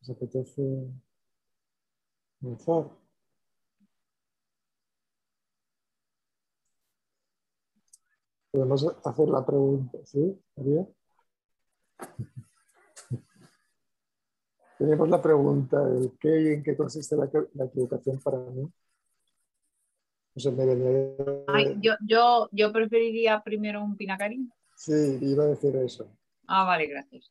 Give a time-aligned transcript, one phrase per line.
[0.00, 0.62] ¿Se apetece
[2.40, 2.88] almorzar?
[8.50, 10.40] Podemos hacer la pregunta, ¿sí?
[10.56, 10.86] ¿María?
[14.78, 18.66] Tenemos la pregunta de qué y en qué consiste la, la equivocación para mí.
[21.80, 24.50] yo, yo, yo preferiría primero un pinacarín.
[24.76, 26.08] Sí, iba a decir eso.
[26.46, 27.30] Ah, vale, gracias.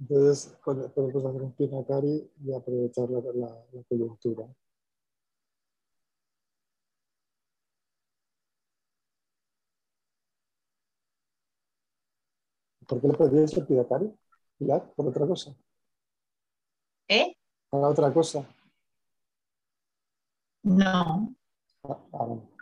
[0.00, 4.46] Entonces, podemos hacer un pinacari y aprovechar la, la coyuntura.
[12.88, 14.16] ¿Por qué le podrías ser piratario?
[14.58, 15.54] Pilar, por otra cosa.
[17.08, 17.34] ¿Eh?
[17.70, 18.46] Para otra cosa.
[20.62, 21.34] No.
[21.84, 22.57] Ah, ah, Bueno.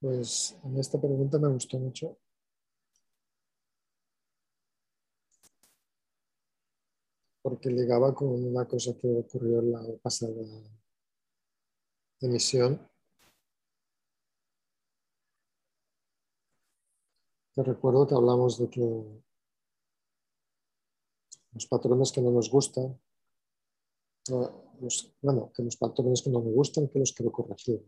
[0.00, 2.18] Pues a mí esta pregunta me gustó mucho.
[7.42, 10.34] Porque ligaba con una cosa que ocurrió en la pasada
[12.20, 12.86] emisión.
[17.54, 18.80] Te recuerdo que hablamos de que
[21.52, 23.00] los patrones que no nos gustan
[24.30, 27.82] bueno, que los patrones que no me gustan, que los quiero corregir.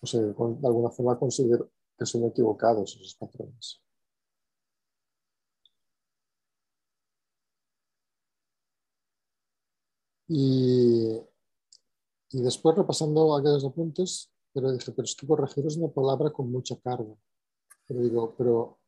[0.00, 3.82] O sea, de alguna forma considero que son equivocados esos patrones.
[10.28, 11.18] Y,
[12.30, 16.50] y después repasando aquellos apuntes, pero dije, pero es que corregir es una palabra con
[16.52, 17.14] mucha carga.
[17.86, 18.78] Pero digo, pero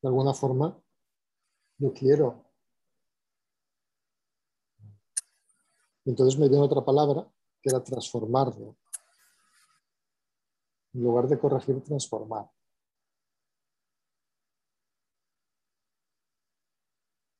[0.00, 0.80] de alguna forma
[1.78, 2.47] yo quiero
[6.08, 8.76] entonces me dio otra palabra que era transformarlo.
[10.94, 12.50] En lugar de corregir, transformar.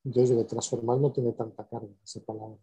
[0.04, 2.58] Entonces, de transformar no tiene tanta carga esa palabra.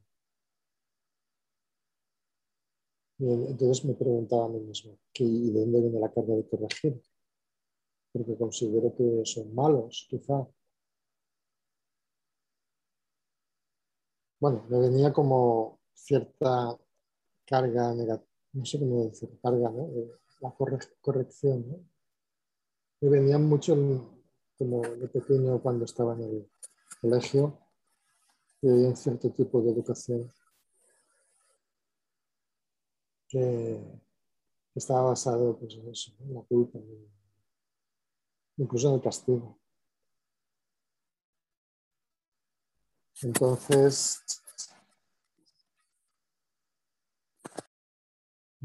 [3.18, 7.02] entonces me preguntaba a mí mismo, ¿y de dónde viene la carga de corregir?
[8.12, 10.46] Porque considero que son malos, quizá.
[14.40, 16.78] Bueno, me venía como cierta
[17.48, 19.90] carga negativa, no sé cómo decir, carga, ¿no?
[20.42, 20.54] La
[21.02, 21.80] corrección, ¿no?
[23.02, 23.76] Me venía mucho
[24.58, 26.50] como de pequeño cuando estaba en el
[27.02, 27.60] colegio,
[28.62, 30.32] y un cierto tipo de educación
[33.28, 34.02] que
[34.74, 36.80] estaba basado pues, en eso, en la culpa,
[38.58, 39.60] incluso en el castigo.
[43.22, 44.44] Entonces,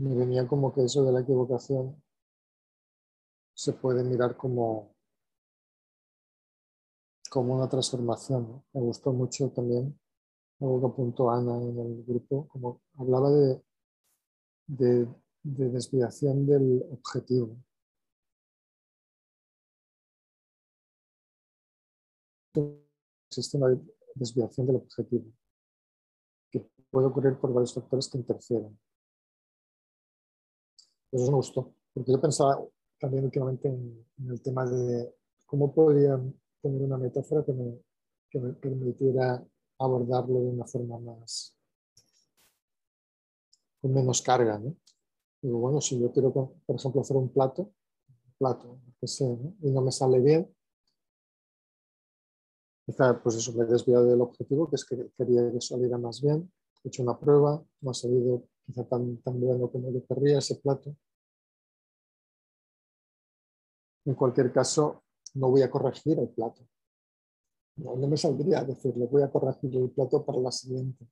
[0.00, 2.02] me venía como que eso de la equivocación
[3.54, 4.94] se puede mirar como,
[7.30, 8.64] como una transformación.
[8.72, 9.98] Me gustó mucho también
[10.60, 13.62] algo que apuntó Ana en el grupo, como hablaba de
[14.70, 15.08] de,
[15.42, 17.56] desviación del objetivo.
[23.28, 23.80] Existe una
[24.14, 25.32] desviación del objetivo
[26.50, 28.78] que puede ocurrir por varios factores que interfieren.
[31.12, 32.60] Eso me gustó, porque yo pensaba
[32.98, 35.14] también últimamente en, el tema de
[35.46, 36.20] cómo podría
[36.60, 37.80] poner una metáfora que me,
[38.28, 39.44] que me permitiera
[39.78, 41.56] abordarlo de una forma más,
[43.80, 44.58] con menos carga.
[44.58, 44.76] ¿no?
[45.42, 47.72] Digo, bueno, si yo quiero, por ejemplo, hacer un plato,
[48.38, 50.54] plato, que sea, y no me sale bien,
[52.84, 56.20] quizá, pues eso, me he desviado del objetivo, que es que quería que saliera más
[56.20, 56.52] bien,
[56.84, 60.94] he hecho una prueba, no ha salido quizá tan, bueno como yo querría ese plato.
[64.04, 65.02] En cualquier caso,
[65.34, 66.62] no voy a corregir el plato.
[67.76, 71.06] No, me saldría decirle, voy a corregir el plato para la siguiente,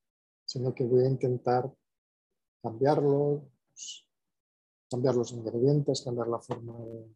[0.45, 1.73] sino que voy a intentar
[2.63, 4.07] cambiarlo, pues,
[4.91, 7.15] cambiar los ingredientes, cambiar la forma de...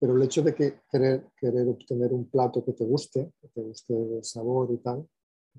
[0.00, 3.60] Pero el hecho de que querer, querer obtener un plato que te guste, que te
[3.60, 5.06] guste de sabor y tal,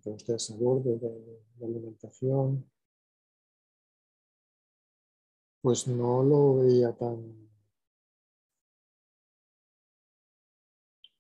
[0.03, 2.69] guste de de, de alimentación,
[5.61, 7.41] pues no lo veía tan...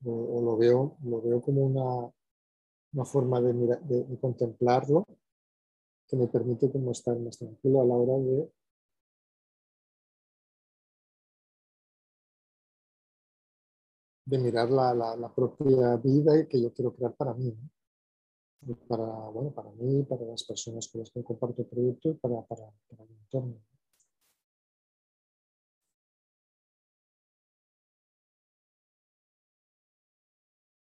[0.03, 2.11] O, lo, veo, lo veo como una,
[2.93, 5.05] una forma de, de contemplarlo
[6.07, 8.51] que me permite como estar más tranquilo a la hora de
[14.31, 17.53] de mirar la, la, propia vida que yo quiero crear para mí.
[18.87, 22.41] Para, bueno, para mí, para las personas con las que comparto el proyecto y para,
[22.43, 23.55] para, para mi entorno.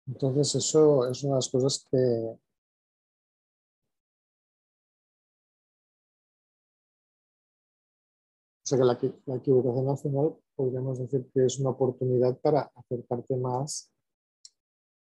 [0.06, 2.38] Entonces, eso es una de las cosas que,
[8.70, 13.90] sea que la, equivocación nacional podríamos decir que es una oportunidad para acercarte más,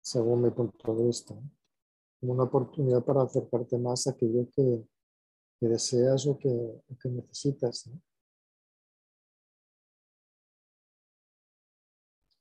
[0.01, 1.35] según mi punto de vista,
[2.23, 4.87] como una oportunidad para acercarte más a aquello que,
[5.59, 6.49] deseas o que,
[7.01, 7.89] que necesitas.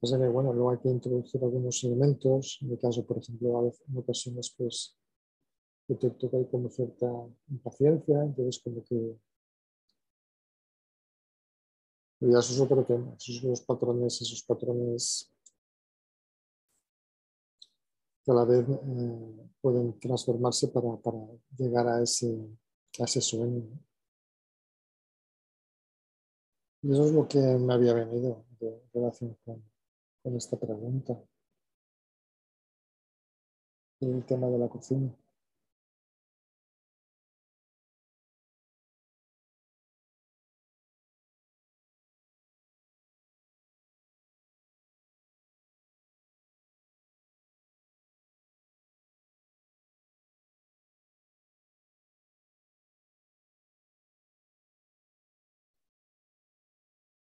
[0.01, 2.59] O sea que, bueno, luego hay que introducir algunos elementos.
[2.63, 4.97] En mi caso, por ejemplo, en ocasiones, pues,
[5.89, 7.07] yo te toca como cierta
[7.49, 9.19] impaciencia, entonces como que
[12.21, 12.87] y eso es otro
[13.19, 15.29] esos los patrones, esos patrones
[18.25, 20.89] que a la vez eh, pueden transformarse para,
[21.57, 22.37] llegar a ese,
[22.99, 23.63] a sueño.
[26.83, 29.63] Y eso es lo que me había venido en relación con,
[30.23, 31.17] con esta pregunta.
[34.01, 35.15] El tema de la cocina.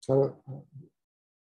[0.07, 0.43] Claro,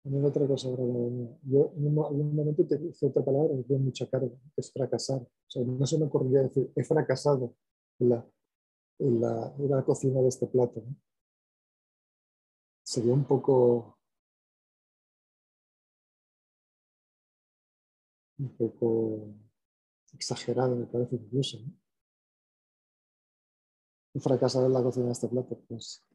[0.04, 4.30] también otra cosa, yo en algún momento te hice otra palabra que tiene mucha carga,
[4.30, 5.22] que es fracasar.
[5.22, 7.56] O sea, no se me ocurriría decir, he fracasado
[8.00, 8.26] en la,
[9.00, 9.22] en
[9.70, 10.84] la, cocina de este plato.
[12.84, 13.98] Sería un poco
[18.38, 19.34] un poco
[20.14, 21.58] exagerado, me parece incluso.
[24.14, 25.60] he fracasado en la cocina de este plato.
[25.68, 26.06] Pues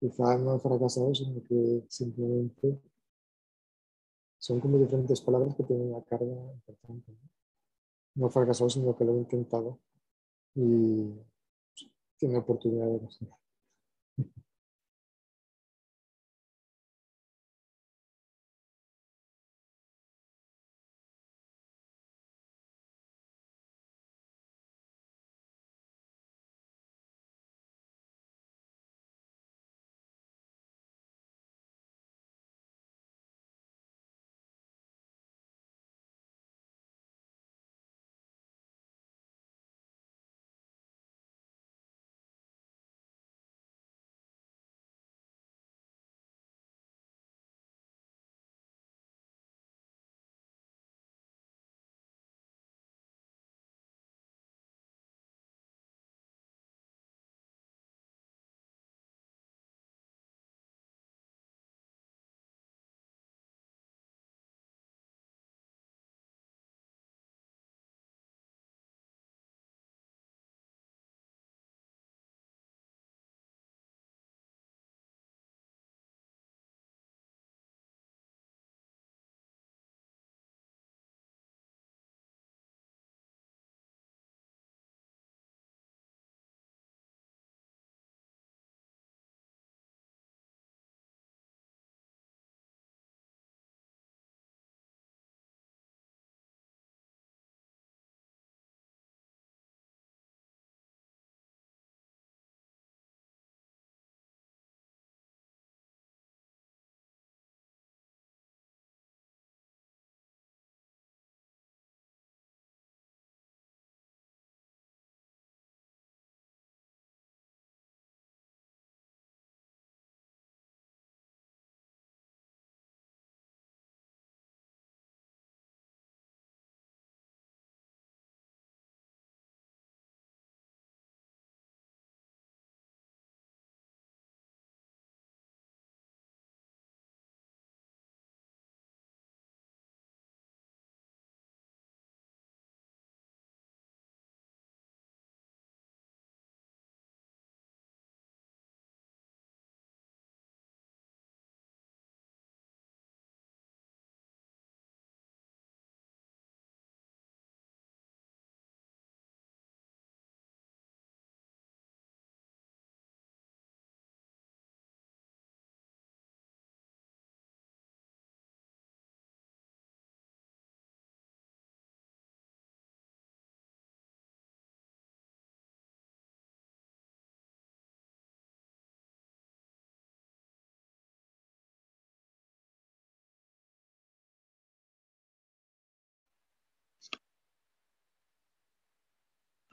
[0.00, 2.80] quizá no he fracasado, sino que simplemente
[4.38, 7.12] son como diferentes palabras que tienen una carga importante.
[8.14, 9.78] No, he fracasado, sino que lo he intentado
[10.54, 11.12] y
[12.18, 13.39] tiene oportunidad de conseguir.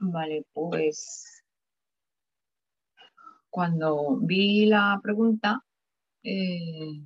[0.00, 1.44] Vale, pues
[3.50, 5.64] cuando vi la pregunta,
[6.22, 7.04] eh,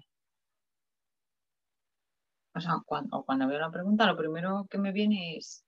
[2.54, 5.64] o sea, cuando, cuando veo la pregunta, lo primero que me viene es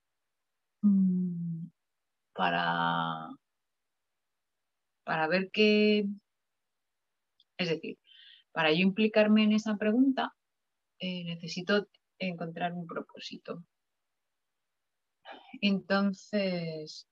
[0.82, 1.66] mm,
[2.34, 3.30] para,
[5.04, 6.06] para ver qué,
[7.56, 7.98] es decir,
[8.52, 10.34] para yo implicarme en esa pregunta,
[10.98, 13.64] eh, necesito encontrar un propósito.
[15.60, 17.08] Entonces,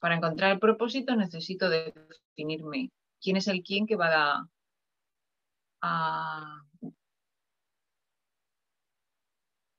[0.00, 4.48] para encontrar el propósito necesito definirme quién es el quién que va
[5.82, 6.62] a,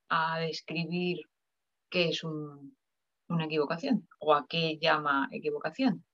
[0.09, 1.21] a, describir
[1.89, 6.05] qué es una equivocación o a qué llama equivocación.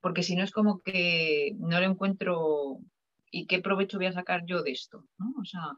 [0.00, 2.78] Porque si no es como que no lo encuentro
[3.30, 5.04] y qué provecho voy a sacar yo de esto.
[5.40, 5.76] O sea,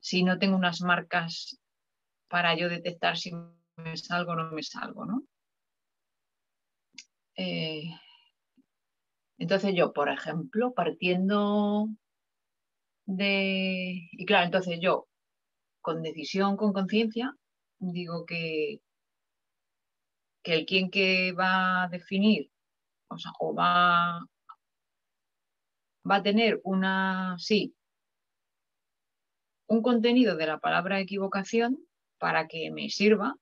[0.00, 1.60] si no tengo unas marcas
[2.28, 3.32] para yo detectar si
[3.76, 5.22] me salgo no me salgo, ¿no?
[7.36, 7.90] Eh,
[9.38, 11.88] entonces yo, por ejemplo, partiendo
[13.04, 14.08] de...
[14.12, 15.08] Y claro, entonces yo,
[15.80, 17.34] con decisión, con conciencia,
[17.78, 18.80] digo que,
[20.42, 22.50] que el quien que va a definir,
[23.08, 24.20] o sea, o va,
[26.10, 27.74] va a tener una, sí,
[29.68, 31.78] un contenido de la palabra equivocación
[32.18, 33.36] para que me sirva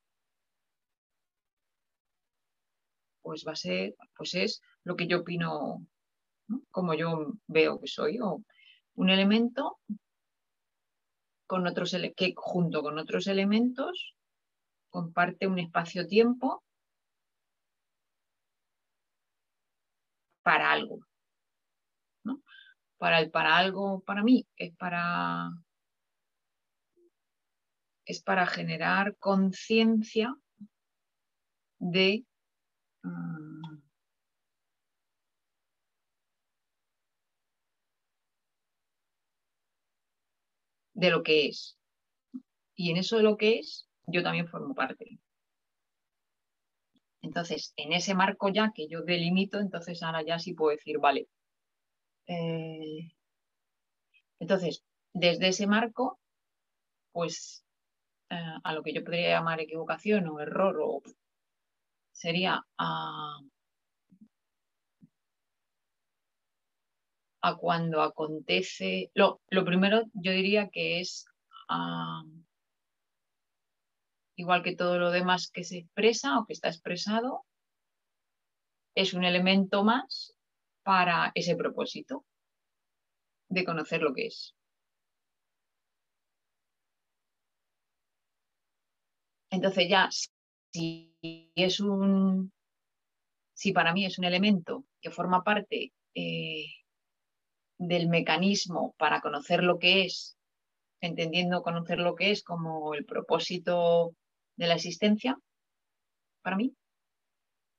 [3.24, 5.84] pues va a ser, pues es lo que yo opino,
[6.70, 8.44] como yo veo que soy, o
[8.96, 9.78] un elemento
[11.46, 14.14] con otros que junto con otros elementos
[14.90, 16.62] comparte un espacio-tiempo
[20.42, 21.00] para algo.
[22.98, 25.48] Para el para algo, para mí, es para,
[28.04, 30.36] es para generar conciencia
[31.78, 32.26] de
[33.04, 33.78] mm,
[40.94, 41.78] de lo que es.
[42.76, 45.18] Y en eso de lo que es, yo también formo parte.
[47.22, 51.28] Entonces, en ese marco ya que yo delimito, entonces ahora ya sí puedo decir, vale.
[52.26, 53.10] Eh,
[54.38, 56.20] entonces, desde ese marco,
[57.12, 57.64] pues
[58.30, 61.02] eh, a lo que yo podría llamar equivocación o error, o
[62.14, 63.38] sería a,
[67.42, 69.10] a cuando acontece.
[69.14, 71.26] Lo, lo, primero yo diría que es
[74.36, 77.44] igual que todo lo demás que se expresa o que está expresado,
[78.94, 80.34] es un elemento más
[80.82, 82.24] para ese propósito
[83.48, 84.54] de conocer lo que es.
[89.50, 90.08] Entonces ya,
[90.74, 91.14] si
[91.54, 92.52] es un,
[93.52, 96.66] si para mí es un elemento que forma parte eh,
[97.78, 100.36] del mecanismo para conocer lo que es,
[101.00, 104.16] entendiendo conocer lo que es como el propósito
[104.56, 105.38] de la existencia,
[106.42, 106.74] para mí,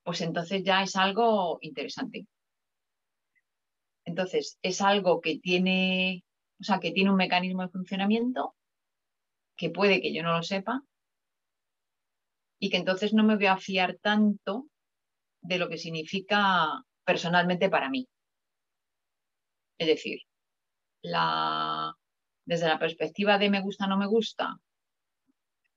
[0.04, 2.26] pues entonces ya es algo interesante.
[4.06, 6.24] Entonces, es algo que tiene,
[6.62, 8.56] o sea, que tiene un mecanismo de funcionamiento
[9.58, 10.82] que puede que yo no lo sepa
[12.60, 14.68] y que entonces no me voy a fiar tanto
[15.42, 18.08] de lo que significa personalmente para mí.
[19.78, 20.20] Es decir,
[22.46, 24.58] desde la perspectiva de me gusta, no me gusta,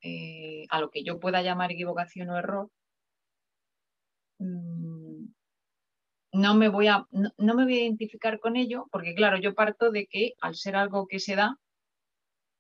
[0.03, 2.71] eh, a lo que yo pueda llamar equivocación o error,
[4.39, 5.27] mm,
[6.33, 9.91] no me, voy a, no, me voy a identificar con ello, porque claro, yo parto
[9.91, 11.57] de que al ser algo que se da,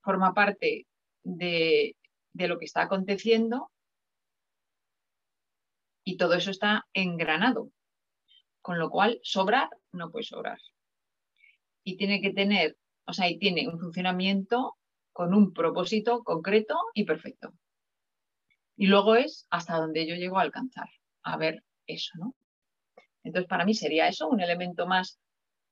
[0.02, 0.86] forma parte
[1.22, 1.96] de,
[2.32, 3.70] de lo que está aconteciendo
[6.08, 7.70] y todo eso está engranado.
[8.62, 10.58] Con lo cual, sobrar no puede sobrar.
[11.84, 14.78] Y tiene que tener, o sea, y tiene un funcionamiento
[15.12, 17.52] con un propósito concreto y perfecto.
[18.74, 20.88] Y luego es hasta donde yo llego a alcanzar,
[21.24, 22.34] a ver eso, ¿no?
[23.22, 25.20] Entonces, para mí sería eso, un elemento más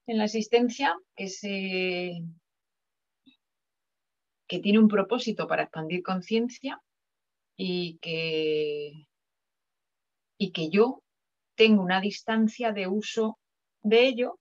[0.07, 2.13] en la existencia que, se,
[4.47, 6.79] que tiene un propósito para expandir conciencia
[7.57, 9.06] y que,
[10.39, 11.03] y que yo
[11.55, 13.39] tengo una distancia de uso
[13.83, 14.39] de ello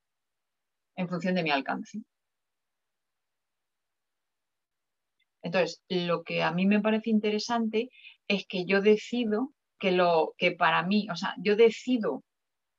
[0.96, 2.02] en función de mi alcance.
[5.42, 7.90] Entonces, lo que a mí me parece interesante
[8.28, 12.24] es que yo decido que lo que para mí, o sea, yo decido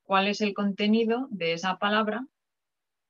[0.03, 2.27] cuál es el contenido de esa palabra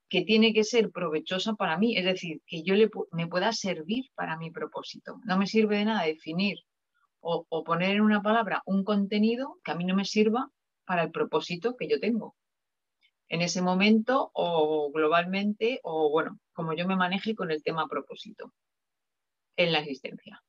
[0.09, 4.05] que tiene que ser provechosa para mí, es decir, que yo le, me pueda servir
[4.15, 5.21] para mi propósito.
[5.25, 6.59] No me sirve de nada definir
[7.29, 10.51] o, poner en una palabra un contenido que a mí no me sirva
[10.85, 12.37] para el propósito que yo tengo
[13.29, 18.53] en ese momento o globalmente o bueno, como yo me maneje con el tema propósito
[19.57, 20.41] en la existencia.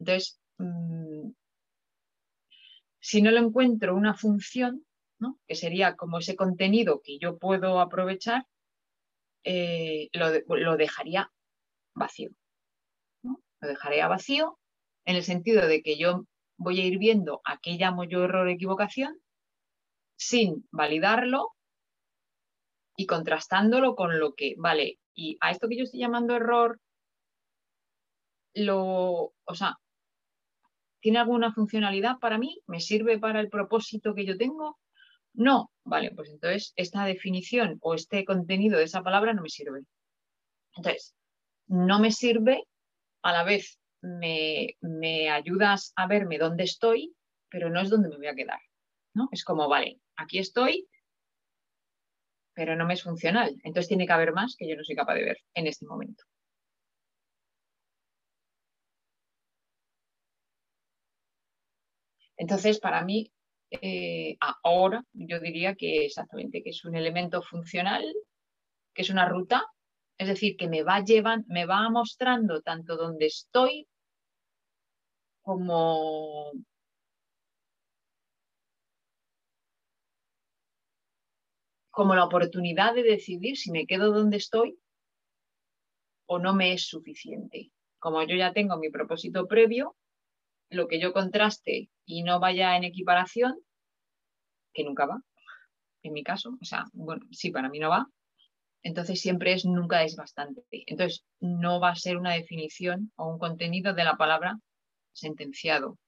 [0.00, 1.30] Entonces, mm,
[2.98, 4.84] si no lo encuentro una función,
[5.46, 8.44] que sería como ese contenido que yo puedo aprovechar,
[9.44, 11.30] eh, lo, dejaría
[11.94, 12.30] vacío.
[13.22, 14.58] Lo dejaría vacío
[15.04, 18.48] en el sentido de que yo voy a ir viendo a qué llamo yo error
[18.48, 19.20] equivocación
[20.16, 21.50] sin validarlo
[22.96, 26.80] y contrastándolo con lo que, vale, y a esto que yo estoy llamando error
[28.54, 29.76] lo, o sea,
[31.00, 32.60] ¿tiene alguna funcionalidad para mí?
[32.66, 34.78] ¿Me sirve para el propósito que yo tengo?
[35.34, 39.80] No, vale, pues entonces esta definición o este contenido de esa palabra no me sirve.
[40.76, 41.14] Entonces,
[41.66, 42.64] no me sirve,
[43.22, 47.14] a la vez me, me ayudas a verme dónde estoy,
[47.48, 48.60] pero no es donde me voy a quedar.
[49.14, 49.28] ¿no?
[49.32, 50.88] Es como, vale, aquí estoy,
[52.54, 53.54] pero no me es funcional.
[53.64, 56.24] Entonces tiene que haber más que yo no soy capaz de ver en este momento.
[62.36, 63.30] Entonces, para mí,
[63.70, 68.04] eh, ahora yo diría que exactamente, que es un elemento funcional,
[68.94, 69.64] que es una ruta,
[70.18, 73.86] es decir, que me va llevando, me va mostrando tanto dónde estoy
[75.42, 76.52] como
[81.90, 84.78] como la oportunidad de decidir si me quedo donde estoy
[86.26, 87.70] o no me es suficiente.
[87.98, 89.94] Como yo ya tengo mi propósito previo,
[90.70, 93.58] lo que yo contraste y no vaya en equiparación,
[94.72, 95.22] que nunca va,
[96.02, 98.08] en mi caso, o sea, bueno, sí, para mí no va,
[98.82, 100.64] entonces siempre es nunca es bastante.
[100.70, 104.58] Entonces no va a ser una definición o un contenido de la palabra
[105.12, 105.98] sentenciado.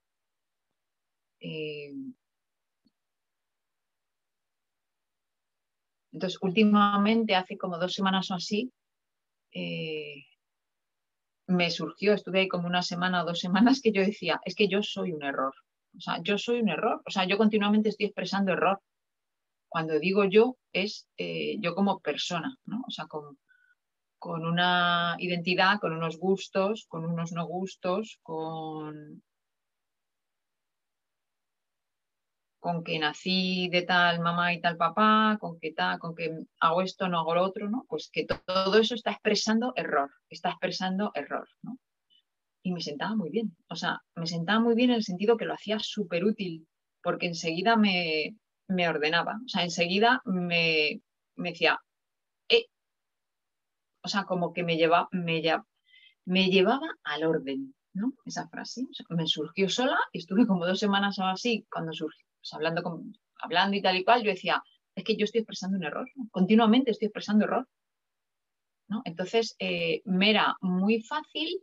[1.41, 1.93] Eh,
[6.13, 8.73] entonces, últimamente, hace como dos semanas o así,
[9.53, 10.25] eh,
[11.47, 14.69] me surgió, estuve ahí como una semana o dos semanas que yo decía, es que
[14.69, 15.55] yo soy un error.
[15.97, 17.03] O sea, yo soy un error.
[17.07, 18.81] O sea, yo continuamente estoy expresando error.
[19.69, 22.83] Cuando digo yo, es eh, yo como persona, ¿no?
[22.87, 23.39] O sea, con,
[24.25, 29.23] con una identidad, con unos gustos, con unos no gustos, con
[32.59, 36.81] con que nací de tal mamá y tal papá, con que tal, con que hago
[36.81, 37.85] esto, no hago lo otro, ¿no?
[37.87, 41.77] Pues que todo eso está expresando error, está expresando error, ¿no?
[42.63, 45.45] Y me sentaba muy bien, o sea, me sentaba muy bien en el sentido que
[45.45, 46.67] lo hacía súper útil,
[47.03, 51.03] porque enseguida me, me, ordenaba, o sea, enseguida me,
[51.37, 51.79] me decía,
[54.05, 55.41] o sea, como que me, lleva, me,
[56.51, 58.13] llevaba al orden, ¿no?
[58.27, 62.53] Esa frase, me surgió sola y estuve como dos semanas o así cuando surgió pues,
[62.53, 63.03] hablando,
[63.41, 64.63] hablando y tal y cual, yo decía,
[64.95, 67.67] es que yo estoy expresando un error, continuamente estoy expresando error.
[68.89, 69.01] ¿no?
[69.07, 71.63] Entonces, eh, me era muy fácil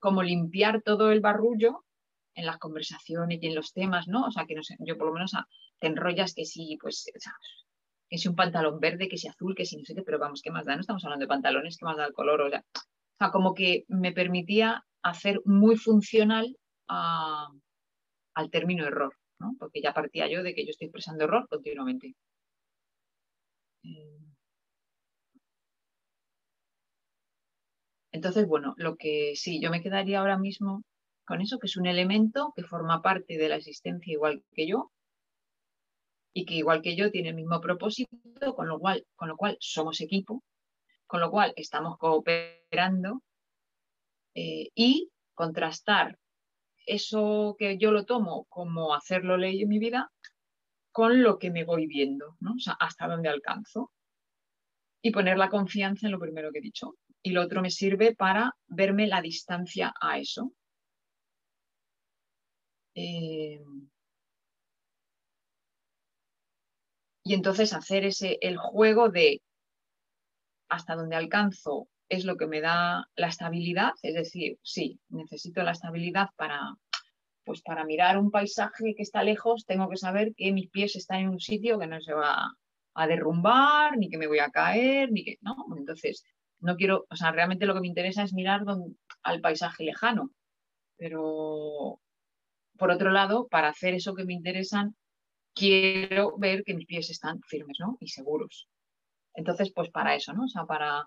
[0.00, 1.84] como limpiar todo el barrullo
[2.34, 4.26] en las conversaciones y en los temas, ¿no?
[4.26, 5.32] O sea, que no sé, yo por lo menos
[5.78, 7.04] te enrollas que si, pues,
[8.10, 10.42] que si un pantalón verde, que si azul, que si no sé qué, pero vamos,
[10.42, 10.74] ¿qué más da?
[10.74, 12.42] No estamos hablando de pantalones, ¿qué más da el color?
[12.42, 16.56] O sea, como que me permitía hacer muy funcional
[16.88, 19.14] al término error
[19.58, 22.14] porque ya partía yo de que yo estoy expresando error continuamente.
[23.84, 24.18] Eh,
[28.12, 30.82] entonces, bueno, lo que sí, yo me quedaría ahora mismo
[31.26, 34.90] con eso, que es un elemento que forma parte de la existencia igual que yo
[36.32, 39.56] y que igual que yo tiene el mismo propósito, con lo cual, con lo cual
[39.60, 40.42] somos equipo,
[41.06, 43.22] con lo cual estamos cooperando
[44.34, 46.18] eh, y contrastar
[46.86, 50.10] eso que yo lo tomo como hacerlo ley en mi vida
[50.92, 52.54] con lo que me voy viendo, ¿no?
[52.54, 53.92] O sea, hasta dónde alcanzo.
[55.02, 56.96] Y poner la confianza en lo primero que he dicho.
[57.22, 60.52] Y lo otro me sirve para verme la distancia a eso.
[62.94, 63.62] Eh,
[67.30, 69.40] y entonces hacer ese el juego de
[70.68, 75.70] hasta dónde alcanzo es lo que me da la estabilidad, es decir, sí, necesito la
[75.70, 76.74] estabilidad para,
[77.44, 81.20] pues para mirar un paisaje que está lejos, tengo que saber que mis pies están
[81.20, 82.52] en un sitio que no se va
[82.94, 85.54] a derrumbar, ni que me voy a caer, ni que, ¿no?
[85.78, 86.24] Entonces,
[86.58, 88.64] no quiero, o sea, realmente lo que me interesa es mirar
[89.22, 90.32] al paisaje lejano,
[90.96, 92.00] pero
[92.76, 94.96] por otro lado, para hacer eso que me interesan,
[95.60, 97.98] quiero ver que mis pies están firmes, ¿no?
[98.00, 98.66] Y seguros.
[99.34, 100.44] Entonces, pues para eso, ¿no?
[100.44, 101.06] O sea, para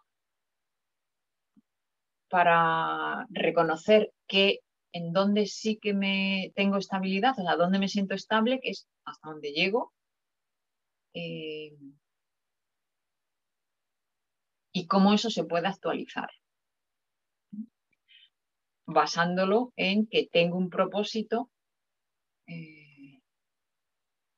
[2.30, 4.60] para reconocer que
[4.92, 8.88] en donde sí que me tengo estabilidad, o sea, donde me siento estable, que es
[9.06, 9.92] hasta donde llego.
[11.14, 11.78] Eh,
[14.72, 16.30] y cómo eso se puede actualizar.
[18.86, 21.52] Basándolo en que tengo un propósito
[22.48, 22.83] eh,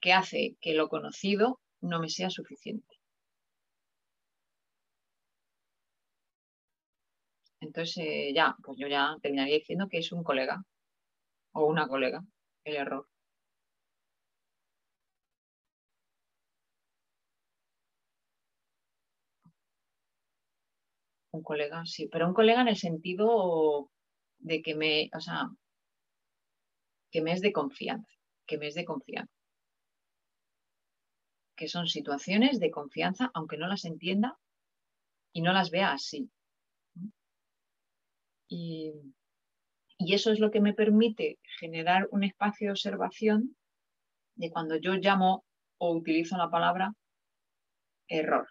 [0.05, 2.95] que hace que lo conocido no me sea suficiente.
[7.59, 10.63] Entonces eh, ya, pues yo ya terminaría diciendo que es un colega
[11.53, 12.23] o una colega
[12.65, 13.07] el error.
[21.37, 23.91] Un colega, sí, pero un colega en el sentido
[24.39, 25.49] de que me, o sea,
[27.11, 28.13] que me es de confianza,
[28.45, 29.34] que me es de confianza.
[31.55, 34.37] Que son situaciones de confianza, aunque no las entienda
[35.31, 36.29] y no las vea así.
[38.47, 38.93] Y,
[39.97, 43.55] eso es lo que me permite generar un espacio de observación
[44.35, 45.45] de cuando yo llamo
[45.77, 46.93] o utilizo la palabra
[48.07, 48.47] error.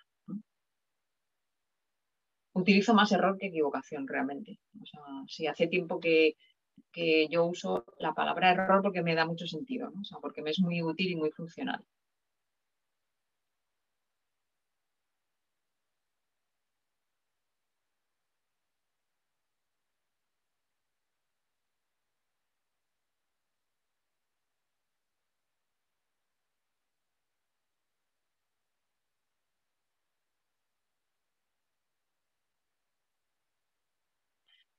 [2.55, 4.59] Utilizo más error que equivocación realmente.
[4.80, 6.36] O sea, sí, hace tiempo que,
[7.30, 11.11] yo uso la palabra error porque me da mucho sentido, porque me es muy útil
[11.11, 11.84] y muy funcional.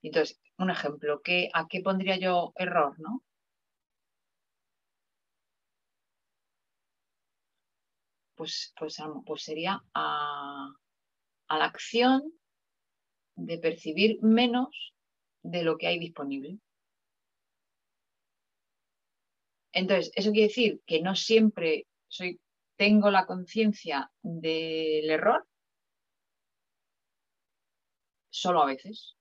[0.07, 1.21] Entonces, un ejemplo,
[1.53, 2.99] ¿a qué pondría yo error?
[2.99, 3.23] ¿no?
[8.35, 10.71] pues, pues, pues sería a,
[11.49, 12.33] la acción
[13.35, 14.93] de percibir menos
[15.43, 16.59] de lo que hay disponible.
[19.73, 21.87] Entonces, eso quiere decir que no siempre
[22.77, 25.45] tengo la conciencia del error,
[28.29, 29.14] solo a veces.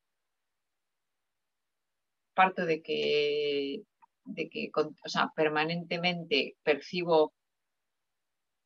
[2.35, 3.82] Parto de que,
[4.24, 4.70] de que
[5.37, 7.32] permanentemente percibo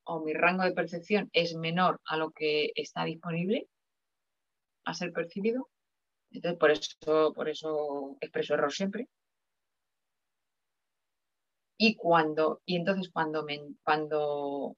[0.04, 3.68] o mi rango de percepción es menor a lo que está disponible
[4.84, 5.68] a ser percibido.
[6.30, 9.08] Entonces, por eso, por eso expreso error siempre.
[11.76, 14.76] Y cuando, y entonces cuando me, cuando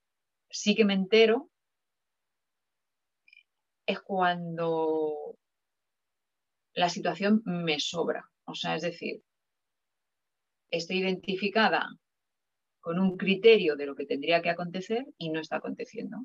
[0.50, 1.48] sí que me entero,
[3.86, 5.36] es cuando
[6.74, 8.28] la situación me sobra.
[8.50, 9.22] O sea, es decir,
[10.70, 11.86] estoy identificada
[12.80, 16.18] con un criterio de lo que tendría que acontecer y no está aconteciendo.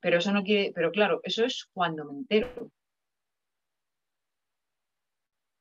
[0.00, 2.70] Pero eso no quiere, pero claro, eso es cuando me entero.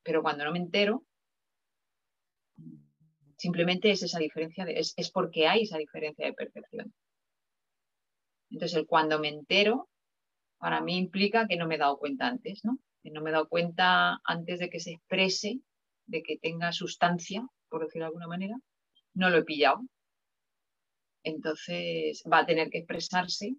[0.03, 1.03] Pero cuando no me entero,
[3.37, 6.93] simplemente es esa diferencia, de, es, es porque hay esa diferencia de percepción.
[8.51, 9.89] Entonces, el cuando me entero,
[10.59, 12.77] para mí implica que no me he dado cuenta antes, ¿no?
[13.11, 15.59] No me he dado cuenta antes de que se exprese,
[16.05, 18.55] de que tenga sustancia, por decirlo de alguna manera,
[19.13, 19.81] no lo he pillado.
[21.23, 23.55] Entonces va a tener que expresarse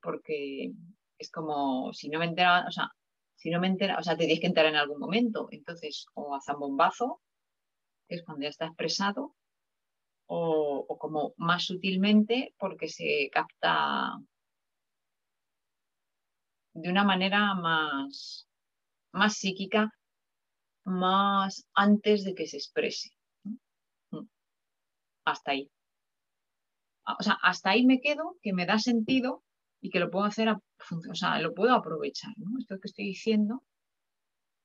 [0.00, 0.72] porque
[1.18, 2.90] es como si no me entera, o sea,
[3.36, 5.48] si no me entera, o sea, te tienes que enterar en algún momento.
[5.50, 7.20] Entonces, o a zambombazo,
[8.08, 9.34] que es cuando ya está expresado,
[10.26, 14.18] o como más sutilmente porque se capta
[16.74, 18.48] de una manera más,
[19.12, 19.92] más psíquica,
[20.84, 23.10] más antes de que se exprese.
[24.10, 24.26] Mm.
[25.24, 25.70] Hasta ahí.
[27.04, 29.42] Ah, o sea, hasta ahí me quedo, que me da sentido
[29.80, 32.32] y que lo puedo hacer, o sea, lo puedo aprovechar.
[32.58, 33.62] Esto que estoy diciendo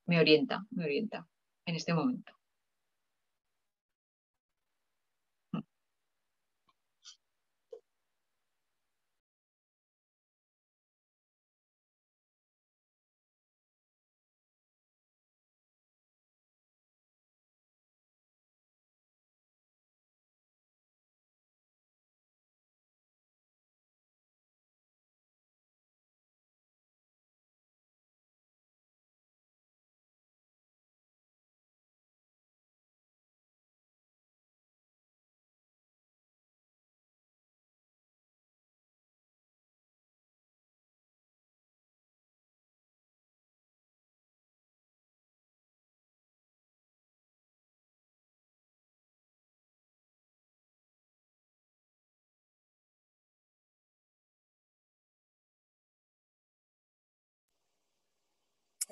[0.05, 1.27] me orienta, me orienta
[1.65, 2.31] en este momento.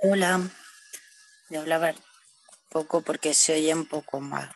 [0.08, 0.38] Hola,
[1.50, 1.96] voy a hablar
[2.70, 4.56] poco porque se oye un poco mal.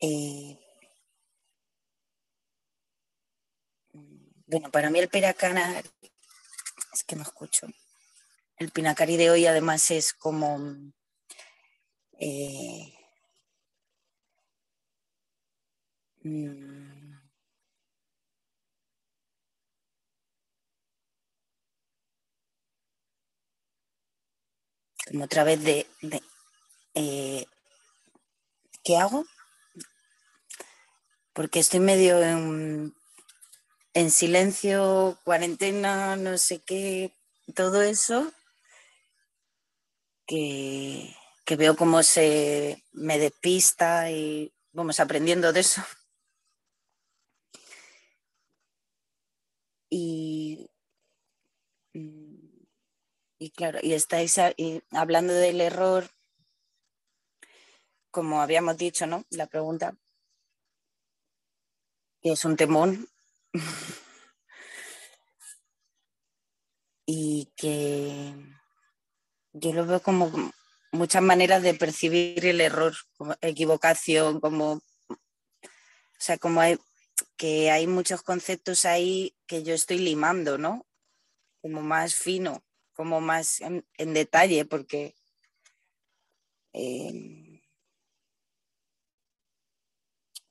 [0.00, 0.60] Eh,
[4.46, 5.82] bueno, para mí el piracana,
[6.92, 7.66] es que me escucho,
[8.58, 10.56] el pinacari de hoy además es como...
[12.20, 12.94] Eh,
[16.22, 17.03] mm,
[25.06, 25.86] como otra vez de,
[26.94, 27.46] eh,
[28.82, 29.24] ¿qué hago?
[31.32, 32.94] Porque estoy medio en,
[33.92, 37.12] en silencio, cuarentena, no sé qué,
[37.54, 38.32] todo eso,
[40.26, 45.82] que, que veo cómo se me despista y vamos aprendiendo de eso.
[49.90, 50.70] Y
[51.92, 52.64] mm,
[53.44, 54.40] y claro, y estáis
[54.90, 56.08] hablando del error,
[58.10, 59.26] como habíamos dicho, ¿no?
[59.28, 59.94] La pregunta,
[62.22, 63.06] que es un temón.
[67.04, 68.34] y que
[69.52, 70.32] yo lo veo como
[70.90, 75.18] muchas maneras de percibir el error, como equivocación, como, o
[76.18, 76.78] sea, como hay,
[77.36, 80.86] que hay muchos conceptos ahí que yo estoy limando, ¿no?
[81.60, 82.64] Como más fino
[82.94, 83.84] como más en,
[84.14, 85.14] detalle, porque
[86.72, 87.60] eh,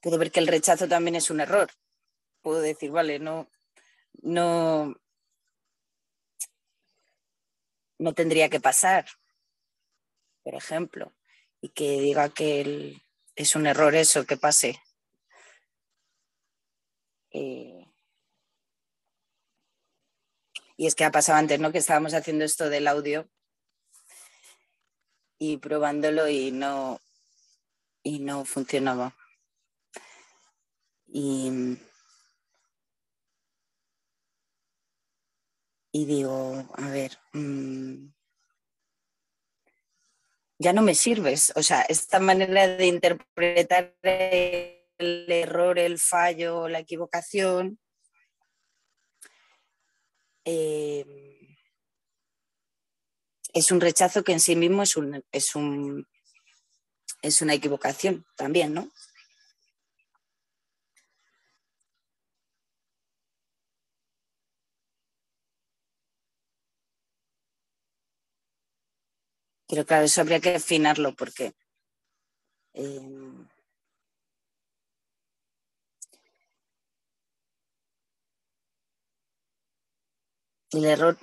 [0.01, 1.71] puedo ver que el rechazo también es un error.
[2.41, 3.49] Puedo decir, vale, no,
[4.21, 4.95] no,
[7.97, 9.05] no tendría que pasar,
[10.43, 11.13] por ejemplo.
[11.61, 13.01] y que diga que
[13.35, 14.81] es un error eso, que pase.
[17.31, 17.72] Eh,
[20.77, 21.71] y es que ha pasado antes, ¿no?
[21.71, 23.29] Que estábamos haciendo esto del audio
[25.37, 26.99] y probándolo y no,
[28.01, 29.15] y no funcionaba.
[31.07, 31.77] Y,
[35.91, 38.07] y digo, a ver, mm,
[40.59, 41.51] ya no me sirves.
[41.55, 47.79] O sea, esta manera de interpretar el error, el fallo, la equivocación,
[50.45, 51.55] eh,
[53.53, 56.07] es un rechazo que en sí mismo es, un, es, un,
[57.21, 58.89] es una equivocación también, ¿no?
[69.67, 71.55] Pero claro, eso habría que afinarlo porque
[72.73, 73.42] eh,
[80.73, 81.17] el error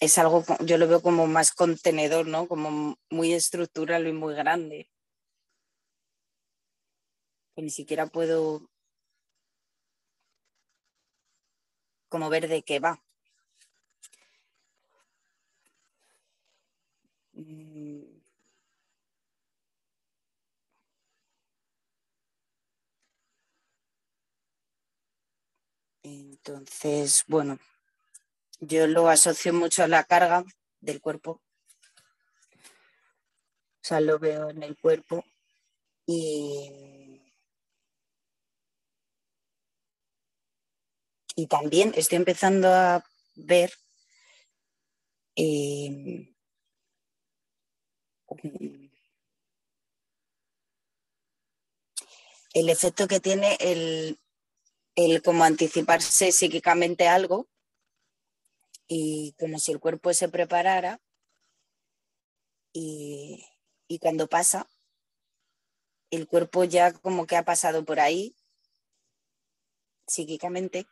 [0.00, 2.48] es algo, yo lo veo como más contenedor, ¿no?
[2.48, 4.90] Como muy estructural y muy grande.
[7.56, 8.68] Ni siquiera puedo
[12.08, 13.02] como ver de qué va.
[17.34, 18.22] Mm.
[26.02, 27.58] Entonces, bueno,
[28.62, 30.44] yo lo asocio mucho a la carga
[30.80, 31.42] del cuerpo.
[32.52, 35.24] O sea, lo veo en el cuerpo
[36.06, 37.20] y,
[41.34, 43.04] y también estoy empezando a
[43.34, 43.72] ver
[45.34, 46.32] eh,
[52.54, 54.20] el efecto que tiene el,
[54.94, 57.48] el como anticiparse psíquicamente algo
[58.94, 61.00] y como si el cuerpo se preparara
[62.74, 63.42] y,
[63.88, 64.68] y cuando pasa,
[66.10, 68.36] el cuerpo ya como que ha pasado por ahí
[70.06, 70.86] psíquicamente.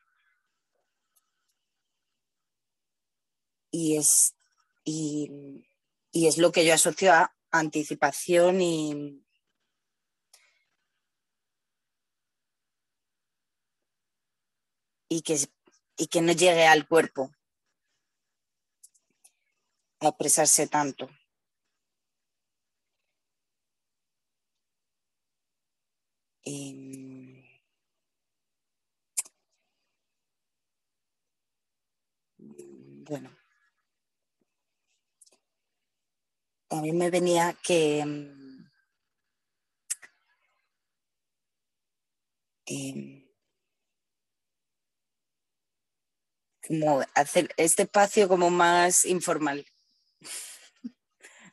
[3.70, 4.34] Y es,
[4.82, 5.62] y,
[6.10, 9.22] y es lo que yo asocio a anticipación y,
[15.10, 15.36] y que,
[15.98, 17.30] y que no llegue al cuerpo
[20.00, 21.08] a expresarse tanto.
[26.44, 27.44] Em,
[33.08, 33.30] bueno,
[36.80, 38.00] mí me venía que
[42.66, 43.24] em,
[46.66, 49.66] como hacer este espacio como más informal.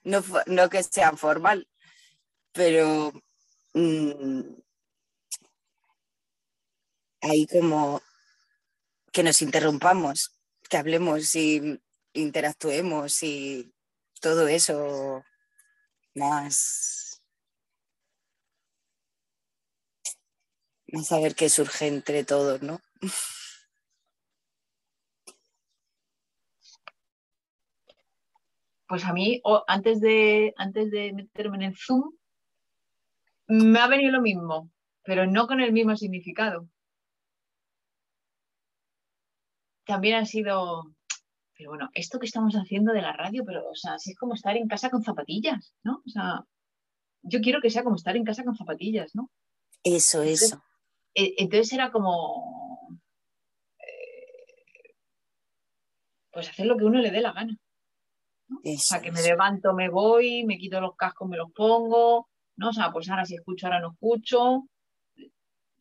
[0.04, 1.68] No, no que sea formal,
[2.54, 3.14] pero
[3.76, 4.42] mm,
[7.22, 8.02] ahí como
[9.14, 10.18] que nos interrumpamos,
[10.70, 11.80] que hablemos y
[12.14, 13.74] interactuemos y
[14.22, 15.24] todo eso
[16.16, 17.22] más,
[20.92, 22.82] más a ver qué surge entre todos, ¿no?
[28.88, 32.14] Pues a mí, antes, de, antes de meterme en el Zoom,
[33.48, 34.72] me ha venido lo mismo,
[35.04, 36.70] pero no con el mismo significado.
[39.86, 40.94] También ha sido,
[41.58, 44.34] pero bueno, esto que estamos haciendo de la radio, pero, o sea, si es como
[44.34, 46.02] estar en casa con zapatillas, ¿no?
[46.06, 46.46] O sea,
[47.24, 49.30] yo quiero que sea como estar en casa con zapatillas, ¿no?
[49.84, 50.62] Eso, eso.
[51.14, 53.00] E, entonces era como,
[53.80, 54.96] eh,
[56.32, 57.58] pues hacer lo que uno le dé la gana.
[58.50, 62.70] O sea, que me levanto, me voy, me quito los cascos, me los pongo, ¿no?
[62.70, 64.68] O sea, pues ahora si escucho, ahora no escucho,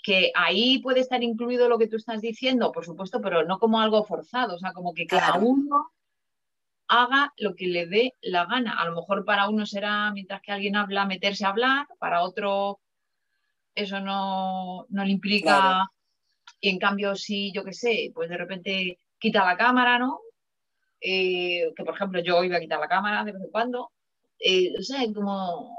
[0.03, 3.81] que ahí puede estar incluido lo que tú estás diciendo, por supuesto, pero no como
[3.81, 5.91] algo forzado, o sea, como que cada uno
[6.89, 8.81] haga lo que le dé la gana.
[8.81, 12.81] A lo mejor para uno será, mientras que alguien habla, meterse a hablar, para otro
[13.75, 15.91] eso no, le implica,
[16.61, 20.21] y en cambio si, yo qué sé, pues de repente quita la cámara, ¿no?
[21.01, 23.91] Eh, que por ejemplo yo iba a quitar la cámara de vez en cuando,
[24.39, 25.77] eh, o como,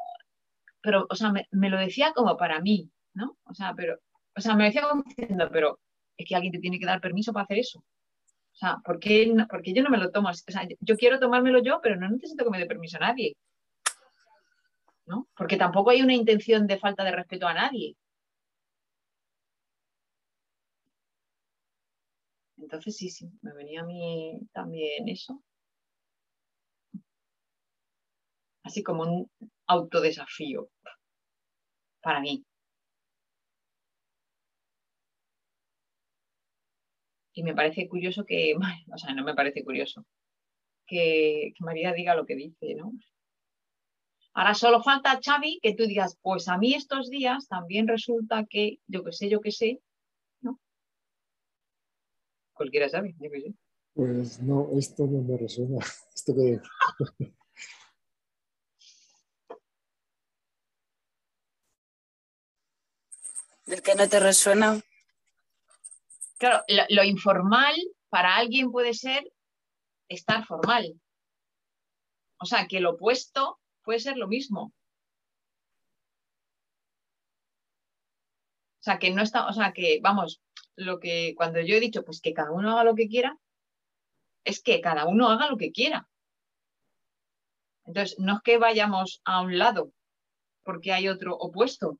[0.81, 3.37] pero, o sea, me, me, lo decía como para mí, ¿no?
[3.45, 3.99] O sea, pero
[4.37, 5.79] o sea, me decía diciendo, pero
[6.15, 7.79] es que alguien te tiene que dar permiso para hacer eso.
[7.79, 10.29] O sea, ¿por qué, porque yo no me lo tomo?
[10.29, 13.35] O sea, yo quiero tomármelo yo, pero no necesito que me dé permiso a nadie.
[15.07, 15.27] ¿no?
[15.35, 17.95] Porque tampoco hay una intención de falta de respeto a nadie.
[22.67, 25.41] Entonces sí, sí, me venía a mí también eso.
[28.61, 29.31] Así como un
[29.67, 30.69] autodesafío
[32.01, 32.43] para mí.
[37.33, 38.53] Y me parece curioso que,
[38.93, 40.05] o sea, no me parece curioso,
[40.85, 42.91] que, María diga lo que dice, ¿no?
[44.33, 48.79] Ahora solo falta, Xavi, que tú digas, pues a mí estos días también resulta que,
[48.87, 49.79] yo que sé, yo que sé.
[52.57, 53.53] Cualquiera sabe, yo que sé.
[53.93, 55.77] Pues no, esto no me resuena.
[56.15, 56.59] Esto que...
[63.67, 64.81] ¿El que no te resuena?
[66.37, 67.75] Claro, lo, informal
[68.09, 69.31] para alguien puede ser
[70.09, 70.99] estar formal.
[72.39, 74.73] O sea, que lo opuesto puede ser lo mismo.
[78.79, 80.41] O sea, que no está, o sea, que vamos,
[80.77, 83.37] lo que cuando yo he dicho, pues que cada uno haga lo que quiera,
[84.45, 86.07] es que cada uno haga lo que quiera.
[87.85, 89.91] Entonces, no es que vayamos a un lado
[90.63, 91.97] porque hay otro opuesto,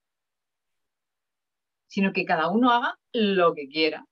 [1.87, 4.05] sino que cada uno haga lo que quiera.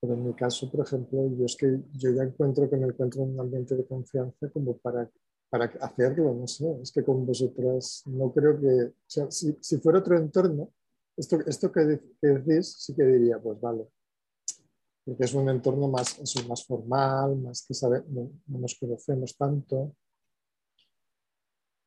[0.00, 3.22] Pero en mi caso, por ejemplo, yo es que yo ya encuentro que me encuentro
[3.24, 5.10] en un ambiente de confianza como para,
[5.50, 9.78] para hacerlo, no sé, es que con vosotras no creo que, o sea, si, si
[9.78, 10.72] fuera otro entorno,
[11.18, 13.88] esto, esto que, decís sí que diría, pues vale,
[15.04, 19.96] porque es un entorno más, es más formal, más que sabe, no, nos conocemos tanto,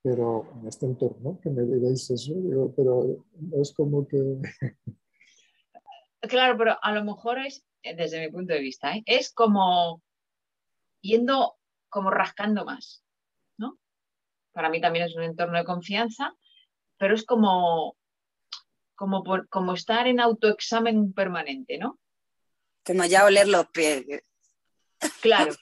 [0.04, 2.34] pero en este entorno, que me digáis eso,
[2.76, 3.26] pero
[3.62, 4.18] es como que...
[6.24, 9.02] Claro, pero a lo mejor es desde mi punto de vista, ¿eh?
[9.08, 10.04] es como
[11.02, 11.56] yendo,
[11.90, 13.04] como rascando más,
[13.58, 13.80] ¿no?
[14.52, 16.36] Para mí también es un entorno de confianza,
[17.00, 17.98] pero es como,
[19.02, 21.97] como, como estar en autoexamen permanente, ¿no?
[22.86, 24.06] Como ya oler los pies.
[25.22, 25.54] Claro,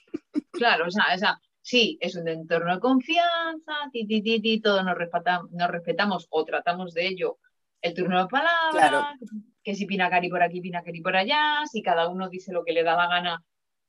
[0.52, 4.60] claro, o sea, o sea, sí, es un entorno de confianza, ti, ti, ti, ti
[4.60, 7.38] todos nos respetamos, nos respetamos o tratamos de ello
[7.80, 9.16] el turno de palabra,
[9.64, 12.82] que si Pinacari por aquí, Pinacari por allá, si cada uno dice lo que le
[12.82, 13.42] da la gana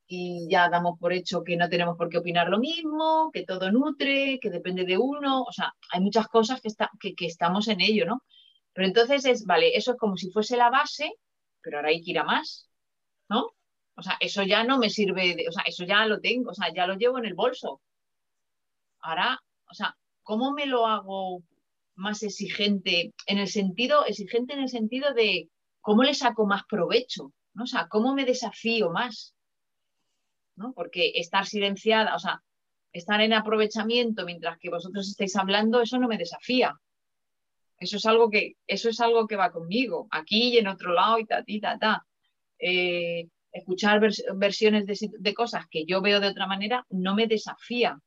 [0.08, 3.70] y ya damos por hecho que no tenemos por qué opinar lo mismo, que todo
[3.70, 7.82] nutre, que depende de uno, o sea, hay muchas cosas que, está, que, estamos en
[7.82, 8.24] ello, ¿no?
[8.74, 11.14] Pero entonces es, vale, eso es como si fuese la base,
[11.62, 12.70] pero ahora hay que ir a más,
[13.30, 13.52] ¿no?
[13.96, 16.54] O sea, eso ya no me sirve, de, o sea, eso ya lo tengo, o
[16.54, 17.82] sea, ya lo llevo en el bolso.
[19.02, 21.44] Ahora, o sea, ¿cómo me lo hago
[21.96, 25.50] más exigente en el sentido, exigente en el sentido de
[25.82, 27.64] cómo le saco más provecho, ¿no?
[27.64, 29.36] O sea, cómo me desafío más,
[30.56, 30.74] ¿no?
[30.74, 32.42] Porque estar silenciada, o sea,
[32.94, 36.74] estar en aprovechamiento mientras que vosotros estáis hablando, eso no me desafía.
[37.82, 41.18] Eso es algo que, eso es algo que va conmigo, aquí y en otro lado
[41.18, 42.06] y ta, ta, ta.
[42.60, 44.00] Eh, escuchar
[44.36, 48.00] versiones de, cosas que yo veo de otra manera no me desafía.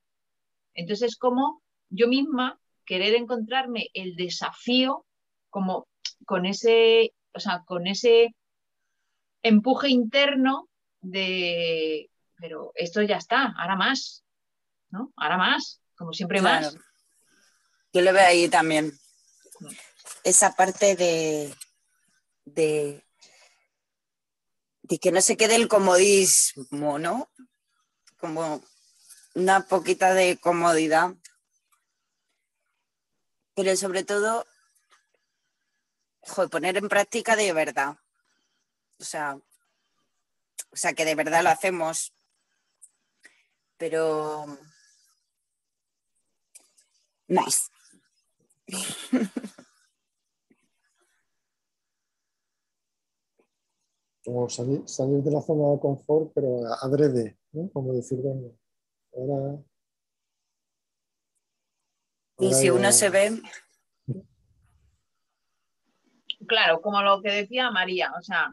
[0.74, 1.60] Entonces, como
[1.90, 5.04] yo misma querer encontrarme el desafío
[5.50, 5.88] como
[6.24, 8.36] con ese, o sea, con ese
[9.42, 10.68] empuje interno
[11.00, 14.24] de, pero esto ya está, ahora más,
[14.90, 15.12] ¿no?
[15.16, 16.76] Ahora más, como siempre más.
[17.92, 18.92] Yo lo veo ahí también.
[20.22, 21.54] Esa parte de,
[22.44, 23.04] de,
[24.82, 27.30] de que no se quede el comodismo, ¿no?
[28.18, 28.62] Como
[29.34, 31.14] una poquita de comodidad
[33.54, 34.46] pero sobre todo
[36.50, 37.96] poner en práctica de verdad.
[38.98, 42.12] O sea, o sea, que de verdad lo hacemos,
[43.76, 44.46] pero
[47.28, 47.70] más.
[54.24, 54.82] Como salir,
[55.22, 57.68] de la zona de confort, pero adrede, ¿no?
[57.70, 58.56] Como decir, bueno,
[59.14, 59.58] ahora
[62.38, 63.40] y si uno se ve...
[66.46, 68.52] Claro, como lo que decía María, o sea,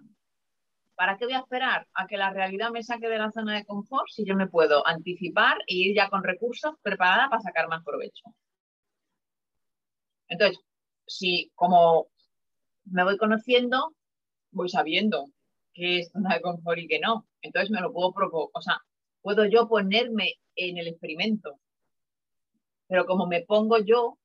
[0.95, 3.65] ¿para qué voy a esperar a que la realidad me saque de la zona de
[3.65, 7.83] confort si yo me puedo anticipar e ir ya con recursos preparada para sacar más
[7.83, 8.23] provecho?
[10.31, 10.59] Entonces,
[11.07, 12.07] si como
[12.85, 13.93] me voy conociendo,
[14.51, 15.27] voy sabiendo
[15.73, 17.27] qué es zona de confort y qué no.
[17.41, 18.79] Entonces me lo puedo provocar, o sea,
[19.21, 21.59] puedo yo ponerme en el experimento
[22.91, 24.17] pero como me pongo yo,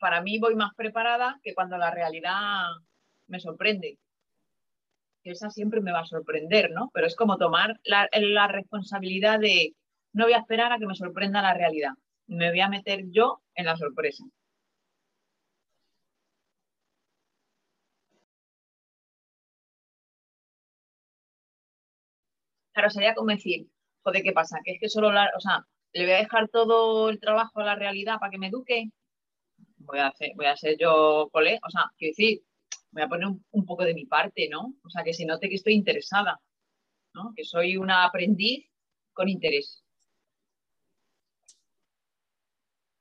[0.00, 2.62] para mí voy más preparada que cuando la realidad
[3.26, 3.98] me sorprende.
[5.22, 6.90] Esa siempre me va a sorprender, ¿no?
[6.94, 9.74] Pero es como tomar la, responsabilidad de
[10.14, 11.92] no voy a esperar a que me sorprenda la realidad.
[12.26, 14.24] me voy a meter yo en la sorpresa.
[22.72, 23.66] Claro, sería como decir,
[24.02, 24.58] joder, ¿qué pasa?
[24.64, 27.74] Que es que solo o sea, le voy a dejar todo el trabajo a la
[27.74, 28.90] realidad para que me eduque.
[29.78, 32.42] Voy a hacer, voy a ser yo cole, o sea, quiero decir,
[32.92, 34.74] voy a poner un, poco de mi parte, ¿no?
[34.84, 36.40] O sea, que se note que estoy interesada,
[37.14, 37.32] ¿no?
[37.36, 38.66] Que soy una aprendiz
[39.12, 39.84] con interés.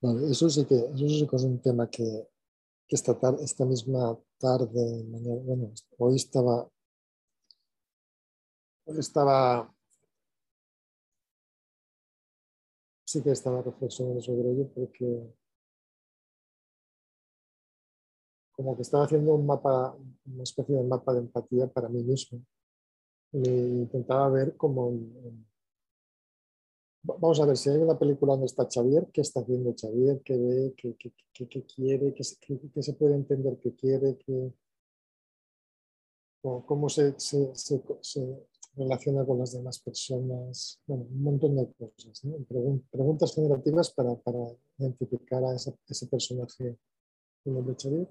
[0.02, 2.28] Vale, eso sí que, eso sí que es un tema que,
[2.90, 6.70] esta, esta misma tarde, mañana, bueno, hoy estaba,
[8.86, 9.74] hoy estaba,
[13.06, 15.34] sí que estaba reflexionando sobre ello porque
[18.58, 19.96] como que estaba haciendo un mapa,
[20.26, 22.44] una especie de mapa de empatía para mí mismo.
[23.32, 23.40] E
[23.84, 24.92] intentaba ver cómo...
[27.08, 30.22] Vamos a ver, si hay una película donde está Xavier, ¿qué está haciendo Xavier?
[30.24, 30.74] ¿Qué ve?
[30.76, 31.14] ¿Qué, qué,
[31.48, 32.14] qué, quiere?
[32.14, 34.18] ¿Qué, se puede entender que quiere?
[34.18, 34.54] ¿Qué,
[36.42, 40.82] ¿Cómo se, se, se, relaciona con las demás personas?
[40.86, 42.26] Bueno, un montón de cosas.
[42.26, 42.38] ¿no?
[42.92, 44.40] Preguntas generativas para, para
[44.78, 46.78] identificar a ese, ese personaje
[47.46, 48.08] de Xavier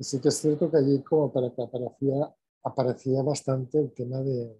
[0.00, 4.56] sí que es cierto que allí como para que aparecía, aparecía bastante el tema de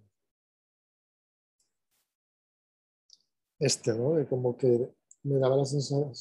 [3.59, 4.15] este, ¿no?
[4.15, 4.89] De como que
[5.23, 6.11] me daba la sensación,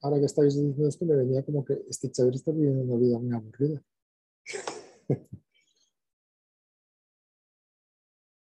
[0.00, 3.18] ahora que estáis diciendo esto, me venía como que este Xavier está viviendo una vida
[3.18, 3.82] muy aburrida.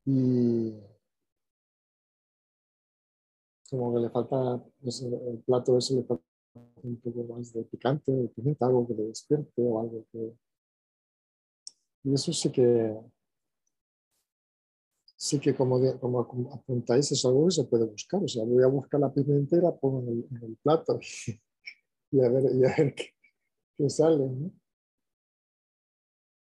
[0.06, 0.74] y
[3.70, 6.24] como que le falta, el plato ese le falta
[6.84, 10.34] un poco más de picante, de pimienta, algo que le despierte o algo que...
[12.04, 12.96] Y eso sí que,
[15.20, 18.24] sí que como, como apuntáis es algo que se puede buscar.
[18.24, 20.98] O sea, voy a buscar la pimienta y la pongo en el, plato
[22.12, 24.18] y, a ver, y a ver qué, sale.
[24.18, 24.52] ¿no?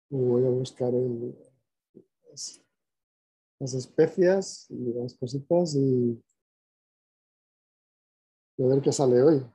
[0.09, 1.36] voy a buscar el,
[3.59, 6.22] las, especias y las cositas y,
[8.57, 9.45] y a ver qué sale hoy.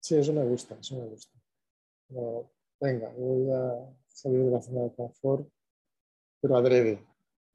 [0.00, 2.59] Sí, eso me gusta, eso me gusta.
[2.80, 5.48] Venga, voy a salir de la zona de confort,
[6.40, 7.06] pero adrede.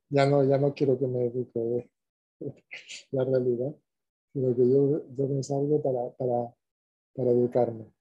[0.09, 1.89] Ya no, ya no quiero que me eduque
[3.11, 3.76] la realidad,
[4.34, 6.55] sino que yo, yo me salgo para, para,
[7.15, 7.91] para educarme.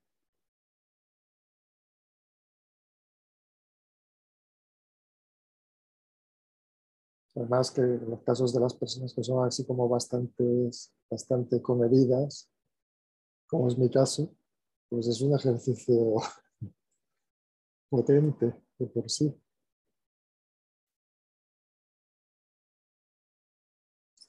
[7.37, 10.71] Además que en los casos de las personas que son así como bastante,
[11.11, 12.49] bastante comedidas,
[13.49, 14.33] como es mi caso,
[14.89, 16.17] pues es un ejercicio
[17.95, 19.33] potente de por sí.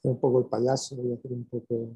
[0.04, 1.96] un poco el payaso, voy a hacer un poco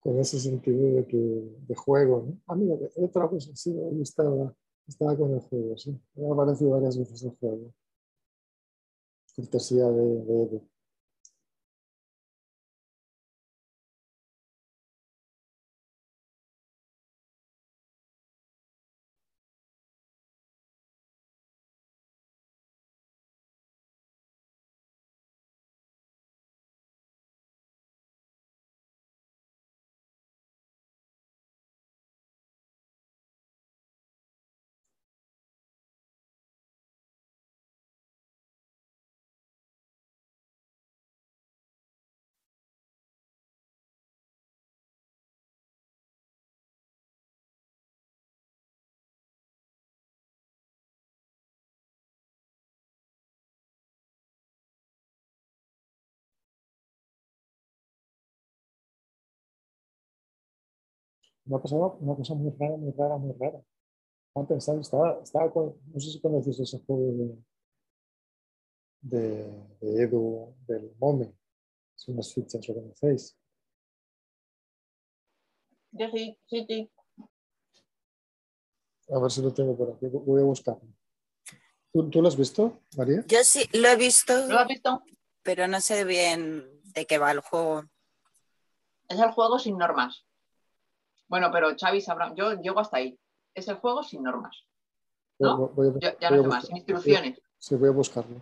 [0.00, 2.24] con ese sentido de, que, de juego.
[2.26, 2.38] ¿no?
[2.46, 4.54] Ah, mira, otra cosa, sí, estaba,
[4.86, 5.98] estaba con el juego, sí.
[6.14, 7.72] Me ha aparecido varias veces el juego.
[9.34, 10.60] Cortesía de, de
[61.56, 63.62] ha pasado una cosa muy rara, muy rara, muy rara.
[64.28, 67.38] Estaba pensando, estaba, estaba con, no sé si conoces ese juego de,
[69.00, 71.34] de, de Edu, del Mome.
[71.94, 73.36] Son unas fichas, ¿lo conocéis?
[75.92, 76.90] Yo sí, sí, sí.
[79.10, 80.86] A ver si lo tengo por aquí, voy a buscarlo.
[81.92, 83.24] ¿Tú, ¿Tú, lo has visto, María?
[83.26, 84.46] Yo sí, lo he visto.
[84.46, 85.02] ¿Lo has visto?
[85.42, 87.84] Pero no sé bien de qué va el juego.
[89.08, 90.27] Es el juego sin normas.
[91.28, 93.18] Bueno, pero Xavi sabrá, yo llego hasta ahí.
[93.54, 94.64] Es el juego sin normas.
[95.38, 95.72] ¿no?
[96.20, 97.40] ya no sé más, instrucciones.
[97.58, 98.40] Sí, voy a buscarlo.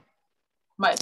[0.76, 0.96] Vale.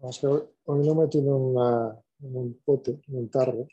[0.00, 3.66] Que hoy, lo metido en, una- en un pote, en un tarro.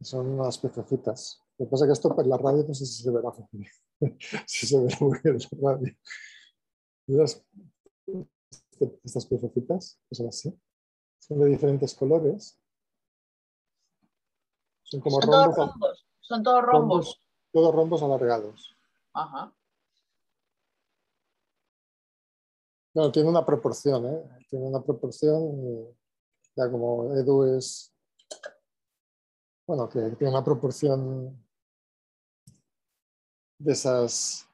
[0.00, 1.40] Son unas pececitas.
[1.58, 3.46] Lo que pasa es que esto por la radio no sé si se verá muy
[3.52, 3.70] bien.
[4.46, 5.96] si se verá muy bien en la radio.
[7.24, 10.58] Este- estas pececitas, que son así.
[11.18, 12.58] Son de diferentes colores.
[14.84, 16.06] Son como Son todos rombos, rombos.
[16.20, 17.20] Son todos rombos.
[17.52, 18.76] todos rombos alargados.
[19.12, 19.54] Ajá.
[23.00, 24.44] No, tiene una proporción, ¿eh?
[24.50, 25.88] Tiene una proporción,
[26.54, 27.94] ya como Edu es,
[29.66, 31.42] bueno, que tiene una proporción
[33.58, 34.46] de esas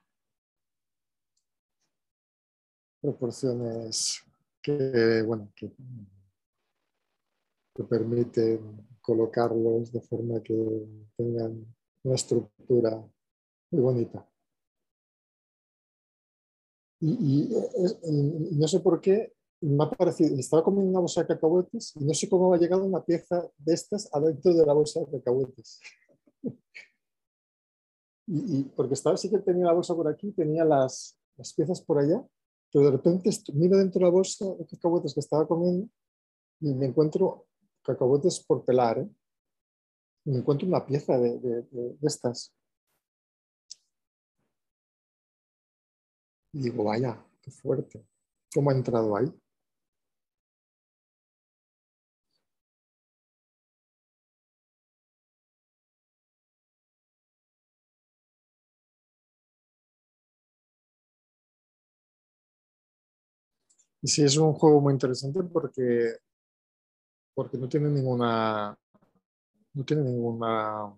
[3.00, 4.22] proporciones
[4.62, 5.72] que, bueno, que,
[7.74, 10.54] que permiten colocarlos de forma que
[11.16, 11.66] tengan
[12.04, 13.04] una estructura
[13.72, 14.24] muy bonita.
[17.00, 21.22] Y, y, eh, y no sé por qué me ha parecido, estaba comiendo una bolsa
[21.22, 24.72] de cacahuetes y no sé cómo ha llegado una pieza de estas adentro de la
[24.72, 25.80] bolsa de cacahuetes.
[28.28, 31.80] Y, y porque estaba, sí que tenía la bolsa por aquí, tenía las, las piezas
[31.80, 32.24] por allá,
[32.72, 35.88] pero de repente miro dentro de la bolsa de cacahuetes que estaba comiendo
[36.60, 37.46] y me encuentro
[37.82, 39.08] cacahuetes por pelar, ¿eh?
[40.24, 42.52] Me encuentro una pieza de, de- de- de estas.
[46.56, 48.04] Y digo, vaya, qué fuerte.
[48.52, 49.30] ¿Cómo ha entrado ahí?
[64.00, 66.16] Y sí, es un juego muy interesante porque,
[67.34, 68.76] porque no tiene ninguna,
[69.74, 70.94] no tiene ninguna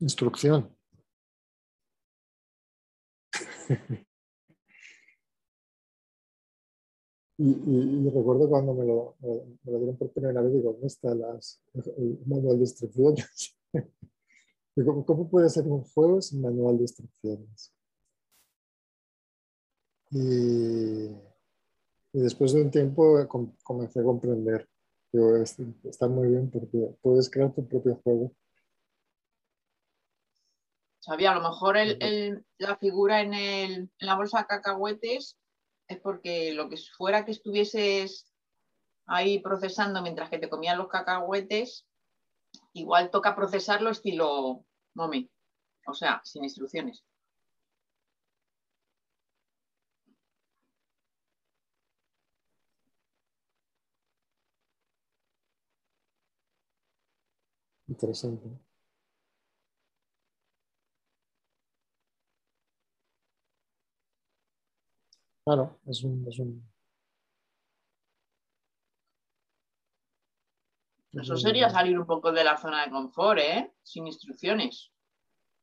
[0.00, 0.76] instrucción.
[7.38, 10.52] Y, y- y recuerdo cuando me lo, me lo- me lo dieron por primera vez,
[10.54, 13.56] digo, ¿dónde está las, el manual de instrucciones?
[14.76, 17.72] Digo, ¿Cómo, puede ser un juego sin manual de instrucciones?
[20.10, 21.06] Y,
[22.12, 24.68] y después de un tiempo eh, com- comencé a comprender.
[25.12, 28.32] Digo, "Es- está muy bien porque puedes crear tu propio juego.
[31.00, 35.36] Sabía, a lo mejor el- el- la figura en, el, en la bolsa de cacahuetes
[35.88, 38.26] es porque lo que fuera que estuvieses
[39.06, 41.86] ahí procesando mientras que te comían los cacahuetes,
[42.72, 44.64] igual toca procesarlo estilo
[44.94, 45.30] mommy,
[45.86, 47.04] o sea, sin instrucciones.
[57.88, 58.65] Interesante.
[65.46, 66.68] Claro, es un, es un-
[71.12, 73.72] es Eso sería salir un poco de la zona de confort, ¿eh?
[73.84, 74.90] Sin instrucciones.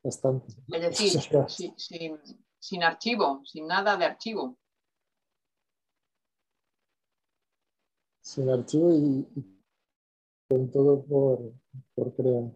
[0.01, 0.53] bastante.
[0.69, 1.11] Es decir,
[1.77, 2.17] sin-
[2.59, 4.57] sin archivo, sin nada de archivo.
[8.21, 9.61] sin archivo y, y
[10.47, 11.53] con todo por,
[11.93, 12.53] por crear.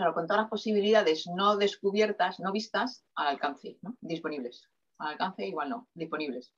[0.00, 3.98] Claro, con todas las posibilidades no descubiertas, no vistas, al alcance, ¿no?
[4.00, 4.66] Disponibles.
[4.96, 6.54] Al alcance igual no, disponibles.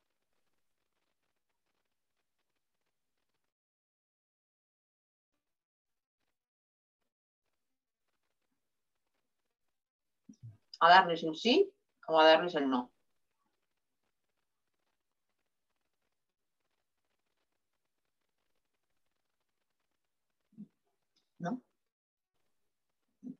[10.80, 11.72] A darles el sí
[12.06, 12.76] o a darles el no.
[12.78, 12.92] ¿No?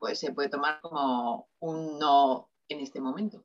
[0.03, 3.45] Pues se puede tomar como un no en este momento.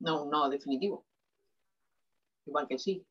[0.00, 1.04] No un no definitivo.
[2.46, 3.04] Igual que sí.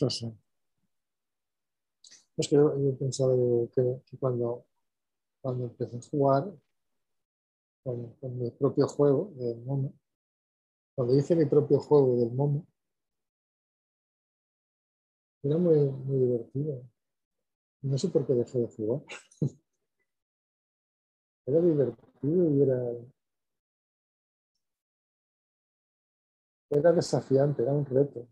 [0.00, 0.32] Sí, sí.
[2.36, 4.64] Es que yo, yo he pensado que, cuando,
[5.42, 6.52] cuando empecé a jugar
[7.82, 9.92] con, mi propio juego del momo,
[10.94, 12.64] cuando hice mi propio juego del momo,
[15.42, 16.82] era muy, muy divertido.
[17.82, 19.02] No sé por qué dejé de jugar.
[21.46, 22.78] Era divertido y era,
[26.70, 28.26] era desafiante, era un reto,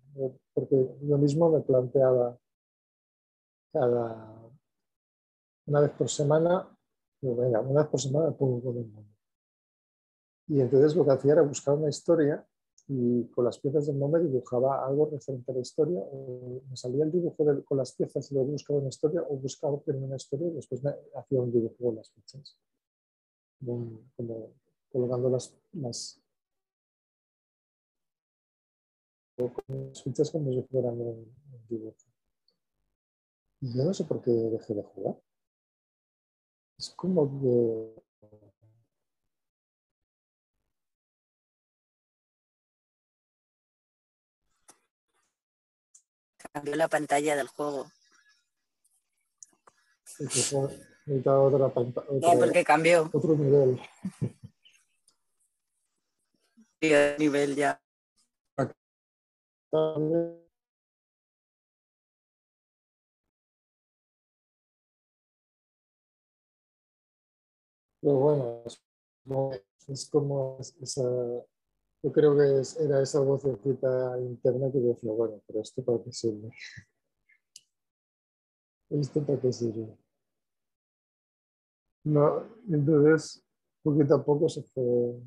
[0.58, 2.36] porque yo mismo me planteaba
[3.72, 4.34] cada
[5.66, 6.76] una vez por semana,
[7.20, 9.12] digo, venga, una vez por semana pongo con el mundo.
[10.48, 12.44] Y entonces lo que hacía era buscar una historia
[12.88, 17.04] y con las piezas del nombre dibujaba algo referente a la historia, o me salía
[17.04, 20.48] el dibujo de- con las piezas y luego buscaba una historia, o buscaba una historia
[20.48, 22.10] y después me hacía un dibujo con las.
[23.60, 24.52] Como, como
[24.90, 26.18] colocando las, las,
[29.38, 31.34] las fichas como si fueran un,
[31.68, 31.96] dibujo.
[33.60, 35.16] Y yo no sé por qué dejé de jugar.
[36.78, 38.02] Es como que
[46.52, 47.90] Cambió la pantalla del juego.
[50.18, 53.80] necesitaba otra No, porque cambió otro nivel.
[56.80, 57.80] el nivel ya.
[59.70, 60.38] Pero
[68.00, 68.80] bueno, es
[69.24, 69.52] como,
[69.88, 71.02] es como esa,
[72.02, 76.50] yo creo que era esa vocecita interna que decía, bueno, pero esto para qué sirve.
[78.90, 79.96] ¿Esto para qué sirve?
[82.04, 83.44] No, entonces,
[83.82, 85.20] poquito a poco se fue.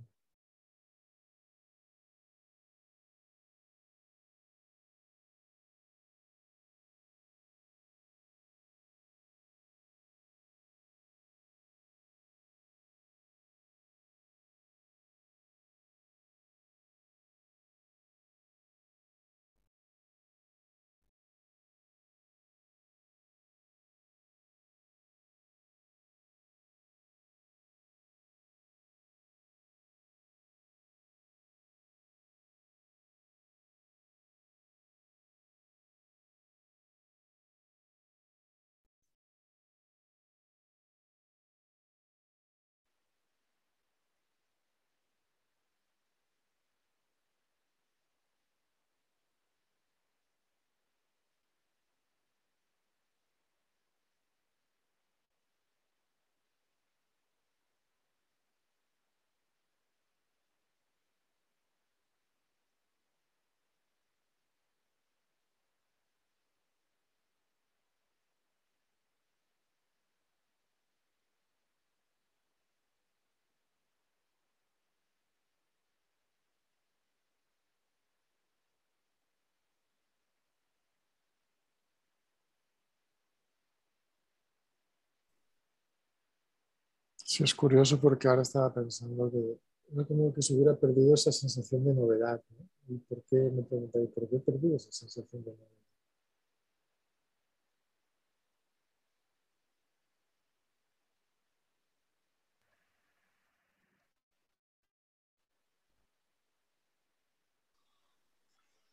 [87.32, 89.58] Sí, es curioso porque ahora estaba pensando que
[89.94, 92.44] era como que se hubiera perdido esa sensación de novedad.
[92.50, 92.68] ¿no?
[92.90, 95.78] ¿Y por qué me preguntáis, por qué he perdido esa sensación de novedad?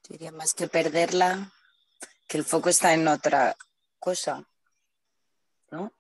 [0.09, 1.53] Diría más que perderla,
[2.29, 3.57] que el foco está en otra
[3.99, 4.49] cosa,
[5.73, 5.93] ¿no?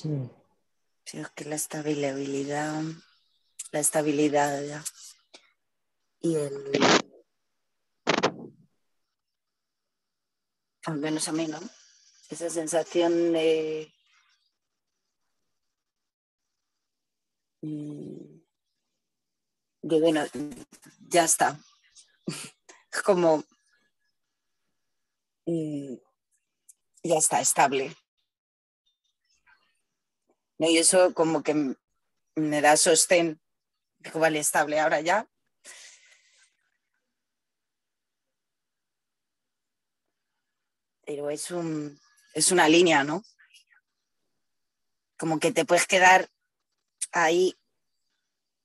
[0.00, 0.30] Sí,
[1.18, 2.84] es que la estabilidad,
[3.72, 4.84] la estabilidad ya.
[6.20, 6.70] y el,
[10.84, 11.58] al menos a mí, ¿no?
[12.30, 13.92] Esa sensación de
[17.62, 18.40] mm,
[19.82, 20.24] de bueno,
[21.08, 21.58] ya está.
[22.92, 23.42] Es como
[25.46, 25.94] mm,
[27.02, 27.96] ya está estable.
[30.58, 30.68] ¿No?
[30.68, 31.76] Y eso como que
[32.34, 33.40] me da sostén.
[33.98, 35.28] Digo, vale, estable ahora ya.
[41.04, 41.98] Pero es un
[42.34, 43.24] es una línea, ¿no?
[45.18, 46.28] Como que te puedes quedar
[47.12, 47.56] ahí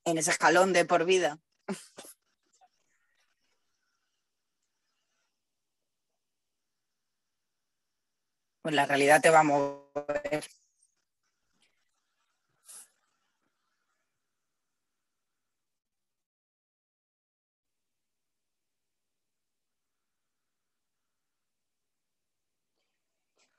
[0.06, 1.40] en ese escalón de por vida.
[8.62, 10.44] Pues la realidad te va a mover.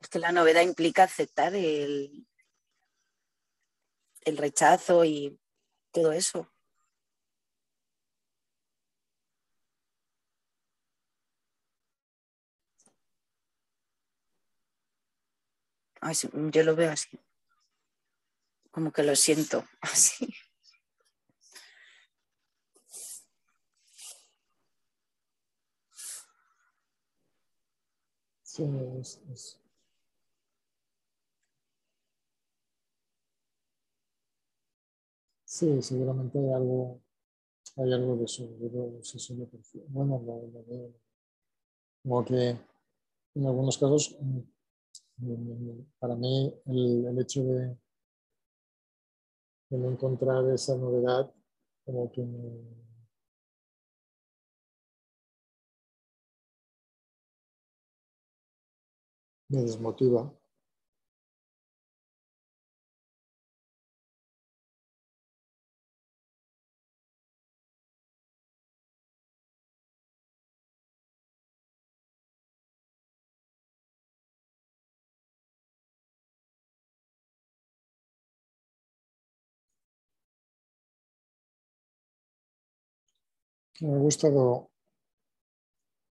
[0.05, 2.27] Es la novedad implica aceptar el,
[4.21, 5.41] el rechazo y
[5.93, 6.53] todo eso.
[16.53, 17.19] yo lo veo así.
[18.71, 20.29] Como que lo siento así.
[28.43, 28.65] Sí,
[29.01, 29.64] es, Sí,
[35.55, 37.01] seguramente hay algo,
[37.77, 38.49] hay algo de eso.
[39.89, 40.21] bueno,
[42.03, 42.59] como que
[43.35, 44.41] en algunos casos, mm,
[45.19, 47.77] mm, para mí, el, hecho de,
[49.71, 51.33] no encontrar esa novedad,
[51.85, 52.23] como que
[59.49, 60.33] me desmotiva.
[83.81, 84.71] Me ha gustado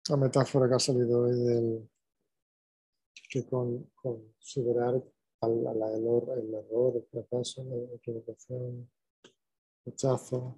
[0.10, 1.90] la metáfora que ha salido hoy del
[3.30, 8.90] que con, considerar el, error, el fracaso, la equivocación, el
[9.86, 10.58] rechazo,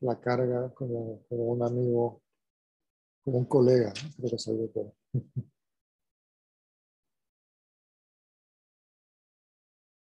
[0.00, 2.22] la carga como, un amigo,
[3.24, 4.94] como un colega, creo que salió todo.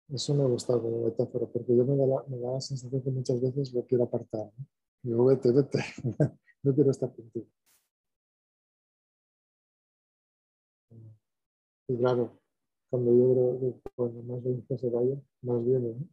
[0.09, 3.01] Eso me ha gustado como metáfora, porque yo me da, la, me da la sensación
[3.01, 4.51] que muchas veces lo quiero apartar.
[5.03, 5.79] Digo, vete, vete,
[6.63, 7.47] no quiero estar contigo.
[11.87, 12.39] Y claro,
[12.89, 15.89] cuando yo creo que cuando más que se vaya, más viene.
[15.89, 16.07] ¿no?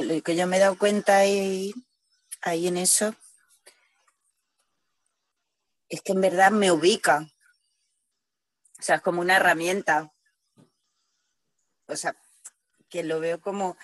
[0.00, 1.72] lo que yo me he dado cuenta ahí,
[2.40, 3.14] ahí en eso
[5.88, 7.26] es que en verdad me ubica.
[8.78, 10.10] O sea, es como una herramienta
[11.92, 12.16] o sea,
[12.88, 13.76] que lo veo como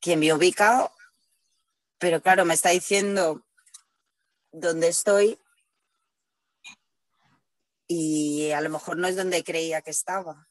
[0.00, 0.92] que me ubicado,
[1.98, 3.44] pero claro, me está diciendo
[4.52, 5.38] dónde estoy
[7.86, 10.48] y a lo mejor no es donde creía que estaba.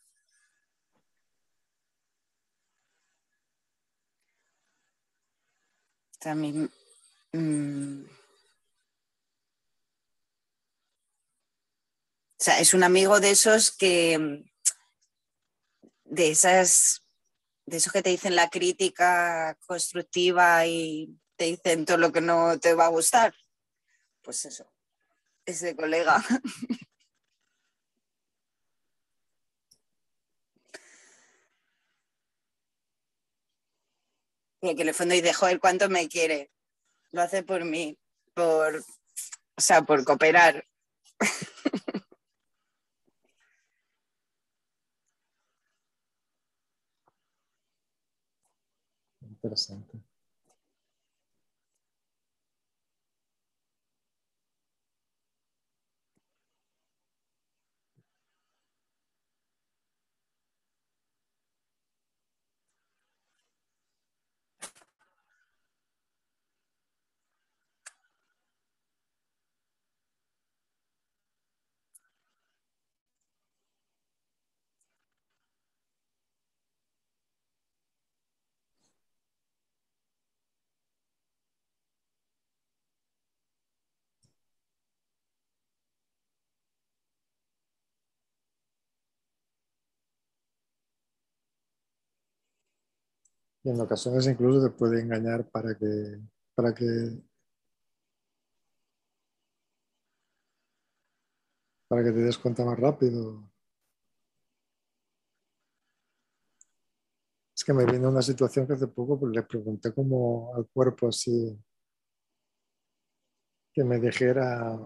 [6.19, 6.69] También.
[7.31, 8.07] Mm, o
[12.37, 14.43] sea, es un amigo de esos que,
[16.09, 17.05] de esas,
[17.65, 22.59] de eso que te dicen la crítica constructiva y te dicen todo lo que no
[22.59, 23.33] te va a gustar.
[24.21, 24.71] Pues eso,
[25.45, 26.23] ese colega.
[34.61, 36.51] Y que le fondo dice, joder, ¿cuánto me quiere?
[37.11, 37.97] Lo hace por mí,
[38.33, 40.65] por, o sea, por cooperar.
[49.43, 50.01] Interessante.
[93.63, 96.19] Y en ocasiones incluso te puede engañar para que,
[96.55, 96.85] para que,
[101.87, 103.51] para que te des cuenta más rápido.
[107.55, 111.09] Es que me viene una situación que hace poco pues, le pregunté como al cuerpo
[111.09, 111.59] así
[113.73, 114.77] que me dijera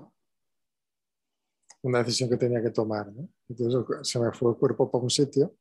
[1.83, 3.11] una decisión que tenía que tomar.
[3.13, 3.29] ¿no?
[3.47, 5.55] Entonces se me fue el cuerpo para un sitio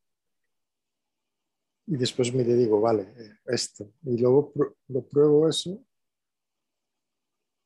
[1.86, 3.92] y después me digo, vale, eh, esto.
[4.04, 4.52] Y luego
[4.88, 5.84] lo pruebo eso.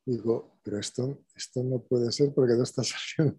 [0.06, 3.38] Digo, pero esto, esto no puede ser porque no estás haciendo,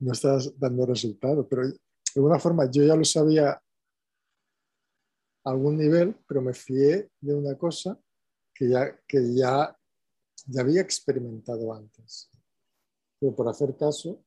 [0.00, 1.48] no estás dando resultado.
[1.48, 1.78] Pero de
[2.16, 3.62] alguna forma yo ya lo sabía a
[5.44, 7.98] algún nivel, pero me fié de una cosa
[8.54, 9.74] que ya, que ya,
[10.46, 12.30] ya había experimentado antes.
[13.18, 14.24] Pero por hacer caso,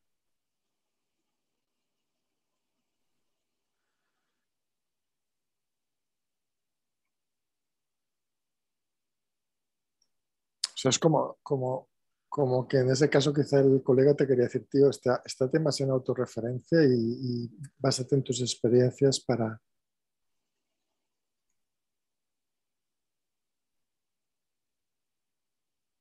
[10.82, 11.88] sea, es como, como,
[12.28, 15.80] como que en ese caso quizá el colega te quería decir, tío, está, estate más
[15.80, 19.60] en autorreferencia y, y básate en tus experiencias para,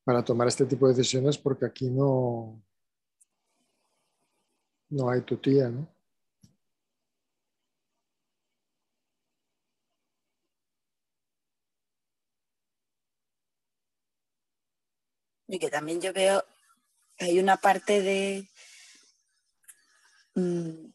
[0.04, 2.62] para tomar este tipo de decisiones porque aquí no,
[4.90, 5.88] no hay tu tía, ¿no?
[15.52, 16.46] Y que también yo veo,
[17.20, 18.50] hay una parte de...
[20.34, 20.86] Mm,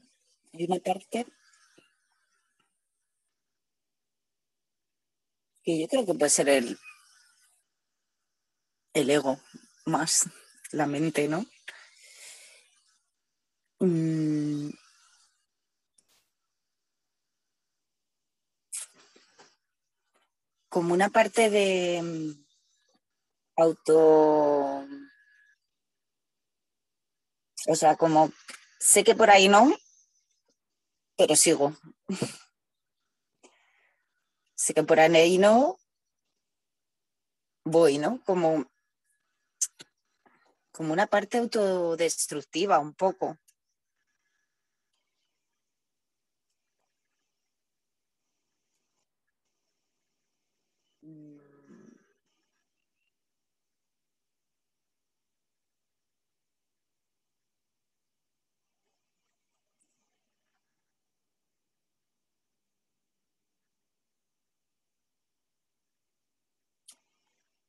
[0.55, 1.27] hay una parte
[5.62, 6.78] que yo creo que puede ser el,
[8.95, 9.39] el ego
[9.85, 10.24] más,
[10.73, 11.45] la mente, ¿no?
[13.81, 14.70] Mm.
[20.70, 22.37] como una parte de
[23.57, 24.87] auto...
[27.69, 28.31] O sea, como
[28.78, 29.77] sé que por ahí no,
[31.16, 31.77] pero sigo.
[34.55, 35.78] sé que por ahí no,
[37.65, 38.23] voy, ¿no?
[38.24, 38.70] Como,
[40.70, 43.39] como una parte autodestructiva un poco.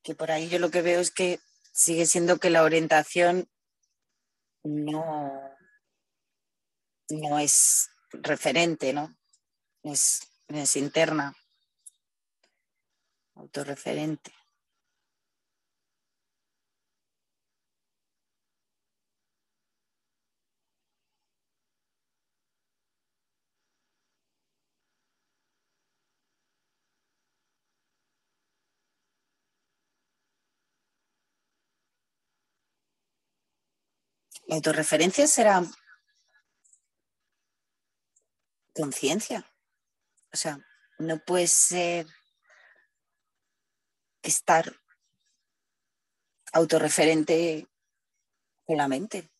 [0.08, 1.38] Que por ahí yo lo que veo es que
[1.70, 3.46] sigue siendo que la orientación
[4.64, 5.30] no,
[7.10, 9.14] no es referente, ¿no?
[9.82, 11.36] Es, es interna,
[13.34, 14.32] autorreferente.
[34.48, 35.62] La autorreferencia será
[38.74, 39.44] conciencia.
[40.32, 40.58] O sea,
[40.98, 42.06] no puede ser
[44.22, 44.72] estar
[46.54, 47.68] autorreferente
[48.64, 49.30] con la mente.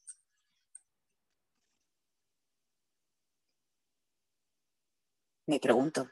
[5.46, 6.10] Me pregunto.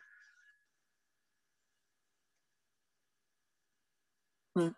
[4.56, 4.72] Mm.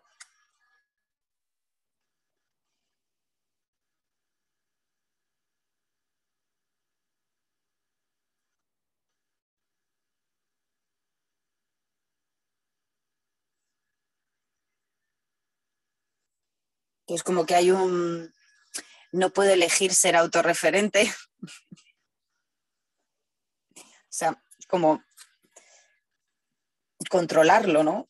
[17.09, 18.31] Pues como que hay un,
[19.11, 21.11] no puedo elegir ser autorreferente.
[21.41, 21.47] o
[24.09, 25.03] sea, como
[27.09, 28.07] controlarlo, ¿no?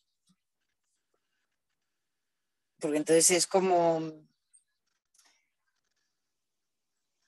[2.81, 4.27] Porque entonces es como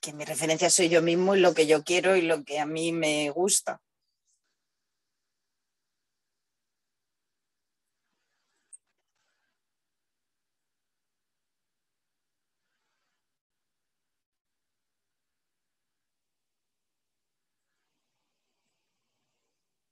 [0.02, 2.66] que mi referencia soy yo mismo y lo que yo quiero y lo que a
[2.66, 3.82] mí me gusta.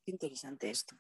[0.10, 0.96] qué interesante esto.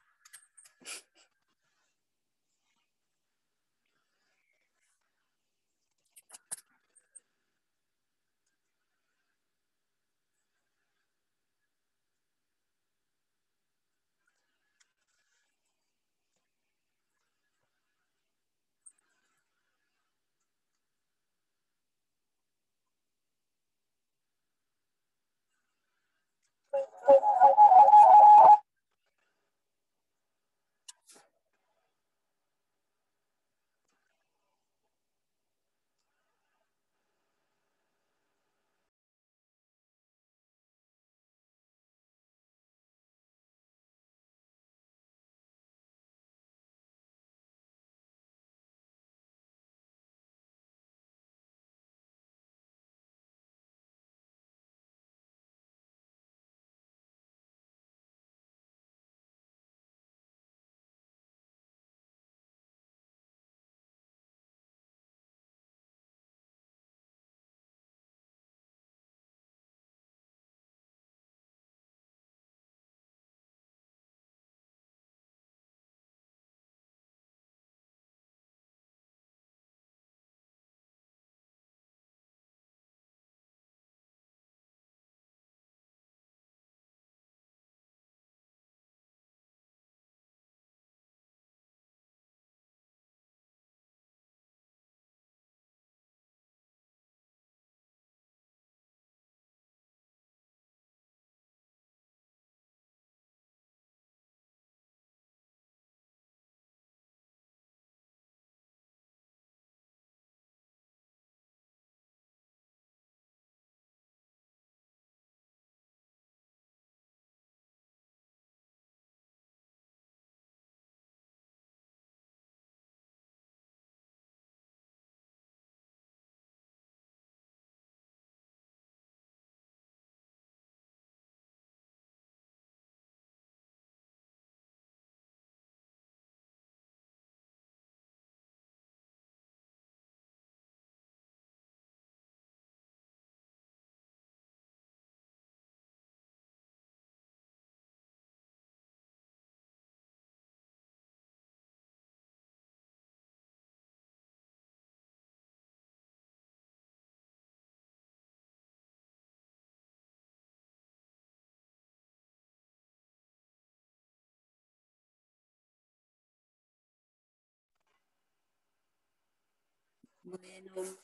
[170.29, 170.97] Bueno.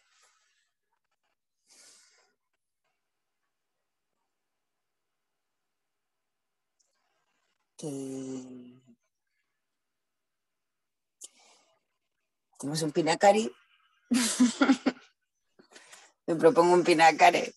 [7.78, 7.90] Que
[12.60, 13.52] tenemos un pinacari.
[16.28, 17.54] Me propongo un pinacare.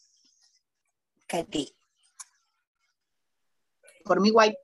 [1.26, 1.76] Katy.
[4.04, 4.54] Por mi guay.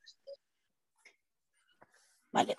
[2.32, 2.56] Vale.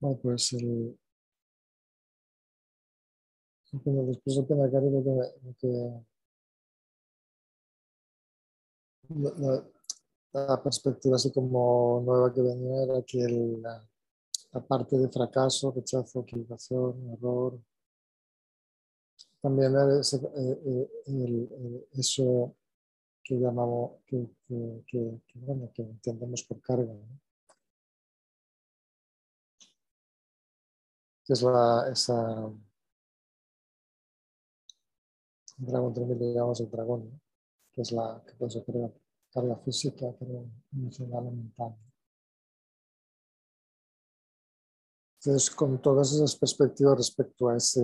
[0.00, 0.98] Bueno, pues el,
[3.72, 6.00] después de Penacari lo que, que
[10.32, 13.88] la, perspectiva así como nueva que venía era que el, la,
[14.68, 17.58] parte de fracaso, rechazo, equivocación, error,
[19.40, 22.54] también ese, eh, eh, el, eso
[23.22, 26.92] que llamamos, que, que, que, bueno, que entendemos por carga.
[26.92, 27.25] ¿no?
[31.26, 32.50] Que es la, esa
[35.58, 37.20] dragón 3000 le el dragón,
[37.72, 38.64] que es la que puede ser
[39.32, 40.42] carga física, carga
[40.72, 41.76] emocional o mental.
[45.18, 47.80] Entonces, con todas esas perspectivas respecto a ese,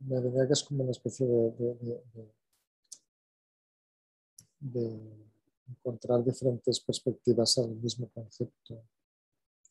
[0.00, 2.34] me diría que es como una especie de, de,
[4.60, 5.26] de
[5.68, 8.84] encontrar diferentes perspectivas al mismo concepto,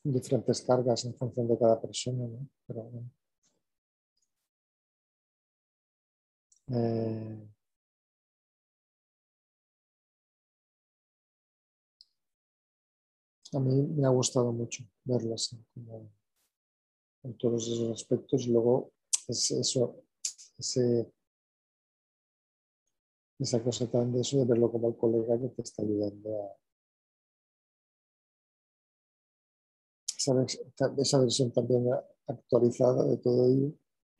[0.02, 2.48] diferentes cargas en función de cada persona, ¿no?
[2.66, 3.10] Pero bueno.
[6.72, 7.48] Eh,
[13.52, 16.10] a mí me ha gustado mucho verlas como,
[17.24, 18.92] en todos esos aspectos y luego
[19.28, 20.04] es eso,
[20.58, 21.12] ese,
[23.38, 26.59] esa cosa tan de eso de verlo como el colega que te está ayudando a
[30.98, 31.88] esa, versión también
[32.26, 33.72] actualizada de todo ello,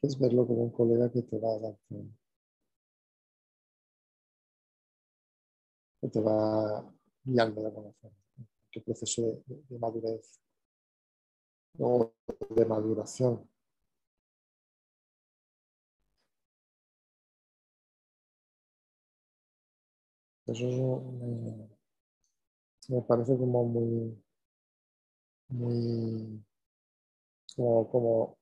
[0.03, 1.77] es verlo como un colega que te va a dar
[6.01, 6.85] que te va
[7.25, 8.11] guiando a conocer
[8.73, 10.41] tu proceso de, de, de madurez
[11.79, 12.13] o
[12.57, 13.49] de maduración.
[20.47, 20.67] Eso
[21.19, 21.69] me,
[22.89, 24.23] me parece como muy,
[25.51, 26.45] muy,
[27.55, 28.39] como, como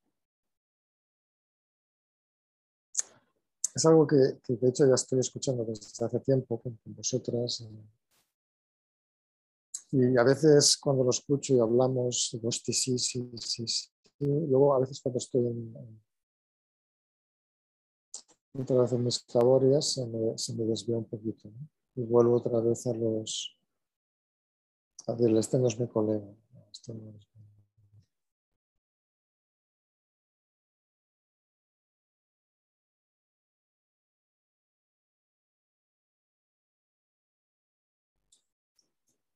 [3.79, 7.61] es algo que, de hecho ya estoy escuchando desde hace tiempo con, vosotras.
[7.61, 7.85] Eh,
[9.93, 13.89] y a veces cuando lo escucho y hablamos, digo, sí, sí, sí, sí.
[14.19, 15.75] Luego a veces cuando estoy en,
[18.55, 21.49] en otra vez en mis labores se me, se me desvía un poquito.
[21.95, 23.57] Y vuelvo otra vez a los...
[25.07, 26.27] A decirle, este no es mi colega.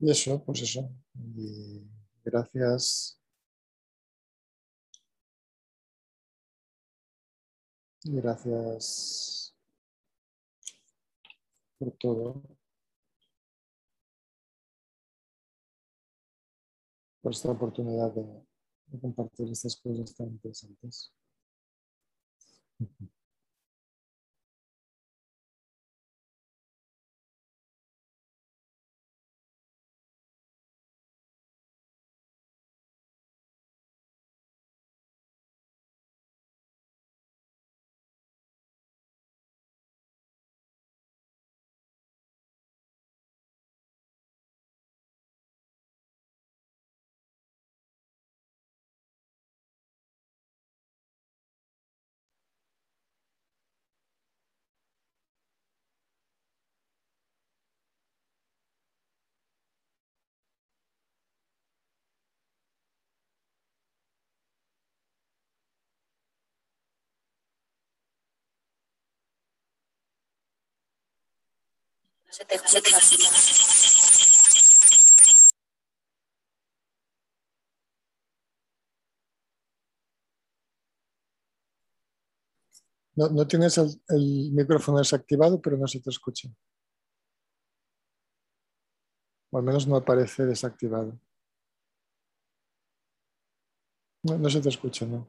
[0.01, 0.91] Y eso, pues eso.
[1.15, 1.83] Y
[2.25, 3.19] gracias.
[8.05, 9.53] Gracias
[11.79, 12.43] por todo.
[17.23, 18.27] Por esta oportunidad de,
[19.01, 21.15] compartir estas cosas tan interesantes.
[83.15, 86.49] No, no tienes el, el, micrófono desactivado, pero no se te escucha.
[89.51, 91.19] O al menos no aparece desactivado.
[94.23, 95.29] No, no se te escucha, ¿no?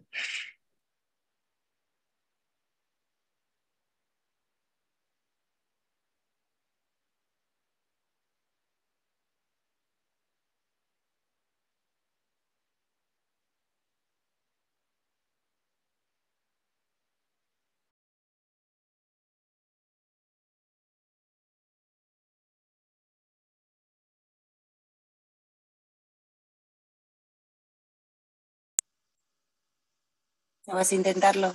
[30.71, 31.53] ¿No vas a intentarlo?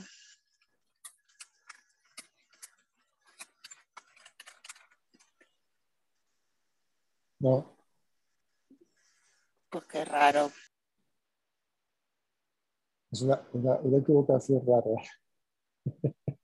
[7.40, 7.76] No.
[9.70, 10.52] porque es raro.
[13.10, 15.00] Es una, una, una equivocación rara.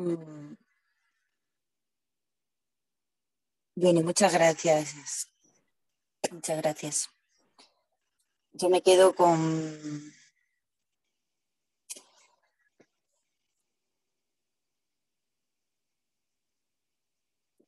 [0.00, 0.56] Mm.
[3.74, 5.28] Bueno, muchas gracias.
[6.30, 7.10] Muchas gracias.
[8.52, 10.12] Yo me quedo con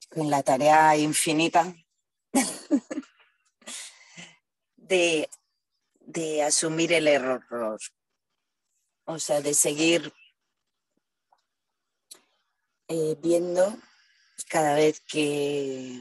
[0.08, 1.74] con la tarea infinita
[4.76, 5.28] de,
[6.00, 7.42] de asumir el error,
[9.06, 10.12] o sea, de seguir
[12.92, 13.74] eh, viendo
[14.48, 15.98] cada vez que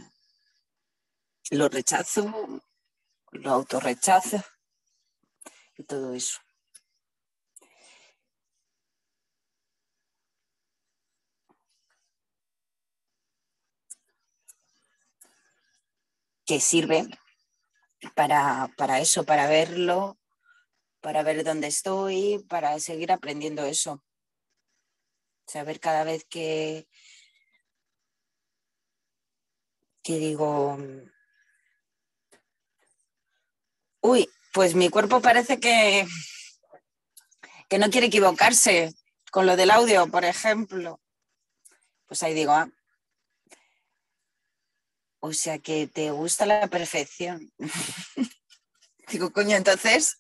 [1.52, 2.62] lo rechazo,
[3.32, 4.44] lo autorrechazo
[5.78, 6.40] y todo eso.
[16.46, 17.08] que sirve
[18.14, 20.18] para, para eso, para verlo,
[21.00, 24.04] para ver dónde estoy, para seguir aprendiendo eso.
[25.52, 26.88] Saber cada vez que,
[30.02, 30.78] que digo,
[34.00, 36.08] uy, pues mi cuerpo parece que,
[37.68, 38.94] que no quiere equivocarse
[39.30, 41.02] con lo del audio, por ejemplo.
[42.06, 42.70] Pues ahí digo, ah,
[45.20, 47.52] o sea que te gusta la perfección.
[49.12, 50.18] Digo, coño, entonces.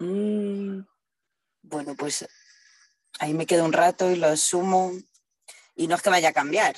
[0.00, 0.80] Mm,
[1.74, 2.24] bueno, pues
[3.18, 4.92] ahí me quedo un rato y lo asumo.
[5.74, 6.76] Y no es que vaya a cambiar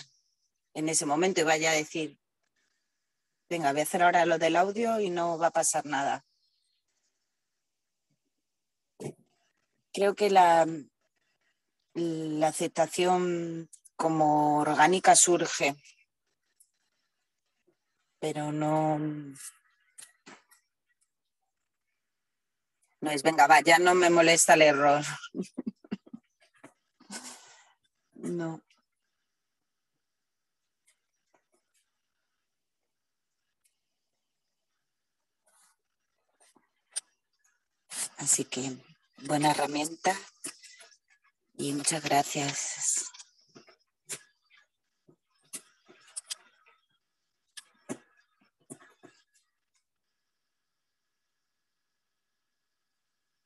[0.72, 2.18] en ese momento y vaya a decir,
[3.50, 6.24] venga, voy a hacer ahora lo del audio y no va a pasar nada.
[9.92, 10.66] Creo que la,
[11.92, 15.76] la aceptación como orgánica surge,
[18.18, 18.98] pero no,
[23.00, 25.04] no es, venga, va, ya no me molesta el error.
[28.14, 28.62] no.
[38.18, 38.76] Así que
[39.22, 40.16] buena herramienta
[41.58, 43.15] y muchas gracias.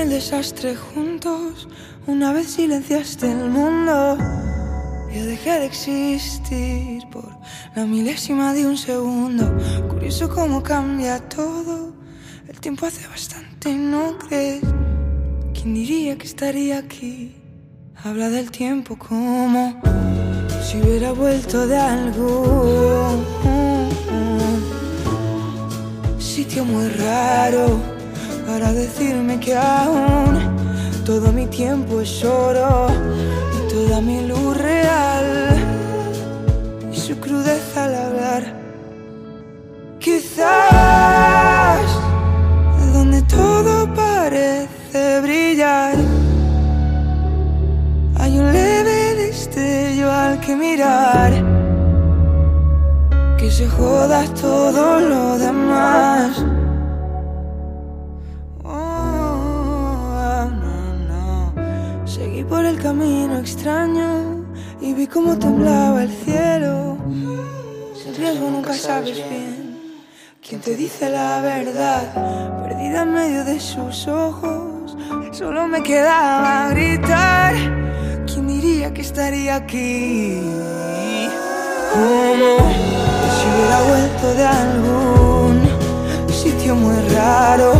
[0.00, 1.68] El desastre juntos,
[2.06, 4.16] una vez silenciaste el mundo.
[5.12, 7.28] Yo dejé de existir por
[7.76, 9.44] la milésima de un segundo.
[9.90, 11.92] Curioso cómo cambia todo.
[12.48, 14.62] El tiempo hace bastante, ¿no crees?
[15.52, 17.34] ¿Quién diría que estaría aquí?
[18.02, 19.82] Habla del tiempo como
[20.62, 23.24] si hubiera vuelto de algún
[26.18, 27.99] sitio muy raro
[28.50, 30.34] para decirme que aún
[31.04, 32.88] todo mi tiempo es oro
[33.56, 35.26] y toda mi luz real
[36.92, 38.42] y su crudeza al hablar.
[40.00, 41.80] Quizás
[42.92, 45.94] donde todo parece brillar
[48.18, 51.32] hay un leve destello al que mirar.
[53.38, 56.44] Que se joda todo lo demás.
[62.70, 64.44] El camino extraño
[64.80, 66.96] y vi cómo temblaba el cielo.
[68.00, 69.76] Sin riesgo nunca sabes bien
[70.40, 72.62] quién te dice la verdad.
[72.62, 74.96] Perdida en medio de sus ojos,
[75.32, 77.54] Solo me quedaba gritar.
[78.26, 80.40] ¿Quién diría que estaría aquí?
[81.92, 82.50] Como
[83.34, 85.54] si hubiera vuelto de algún
[86.28, 87.72] sitio muy raro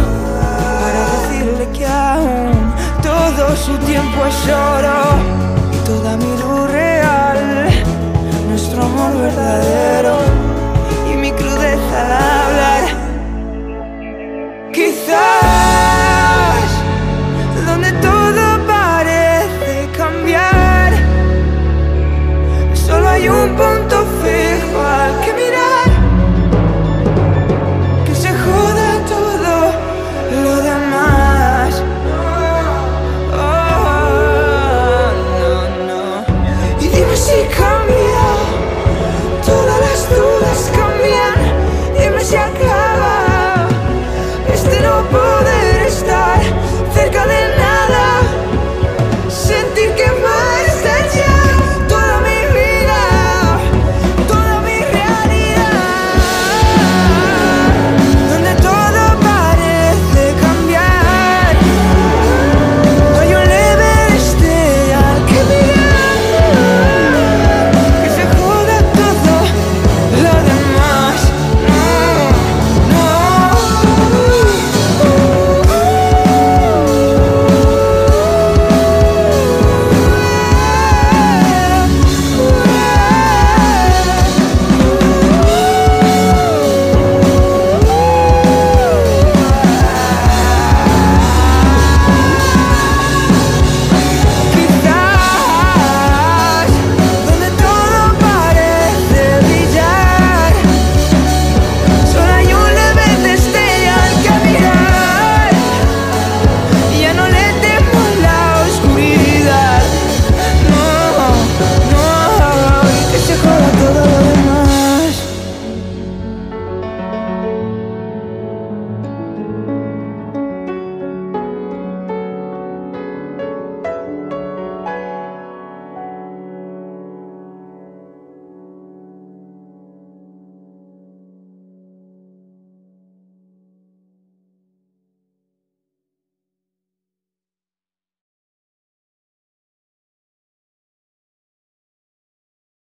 [0.83, 2.60] para decirle que aún
[3.03, 5.41] todo su tiempo es oro
[5.85, 7.69] toda mi luz real,
[8.49, 10.19] nuestro amor verdadero
[11.13, 12.85] y mi crudeza al hablar.
[14.73, 15.60] Quizás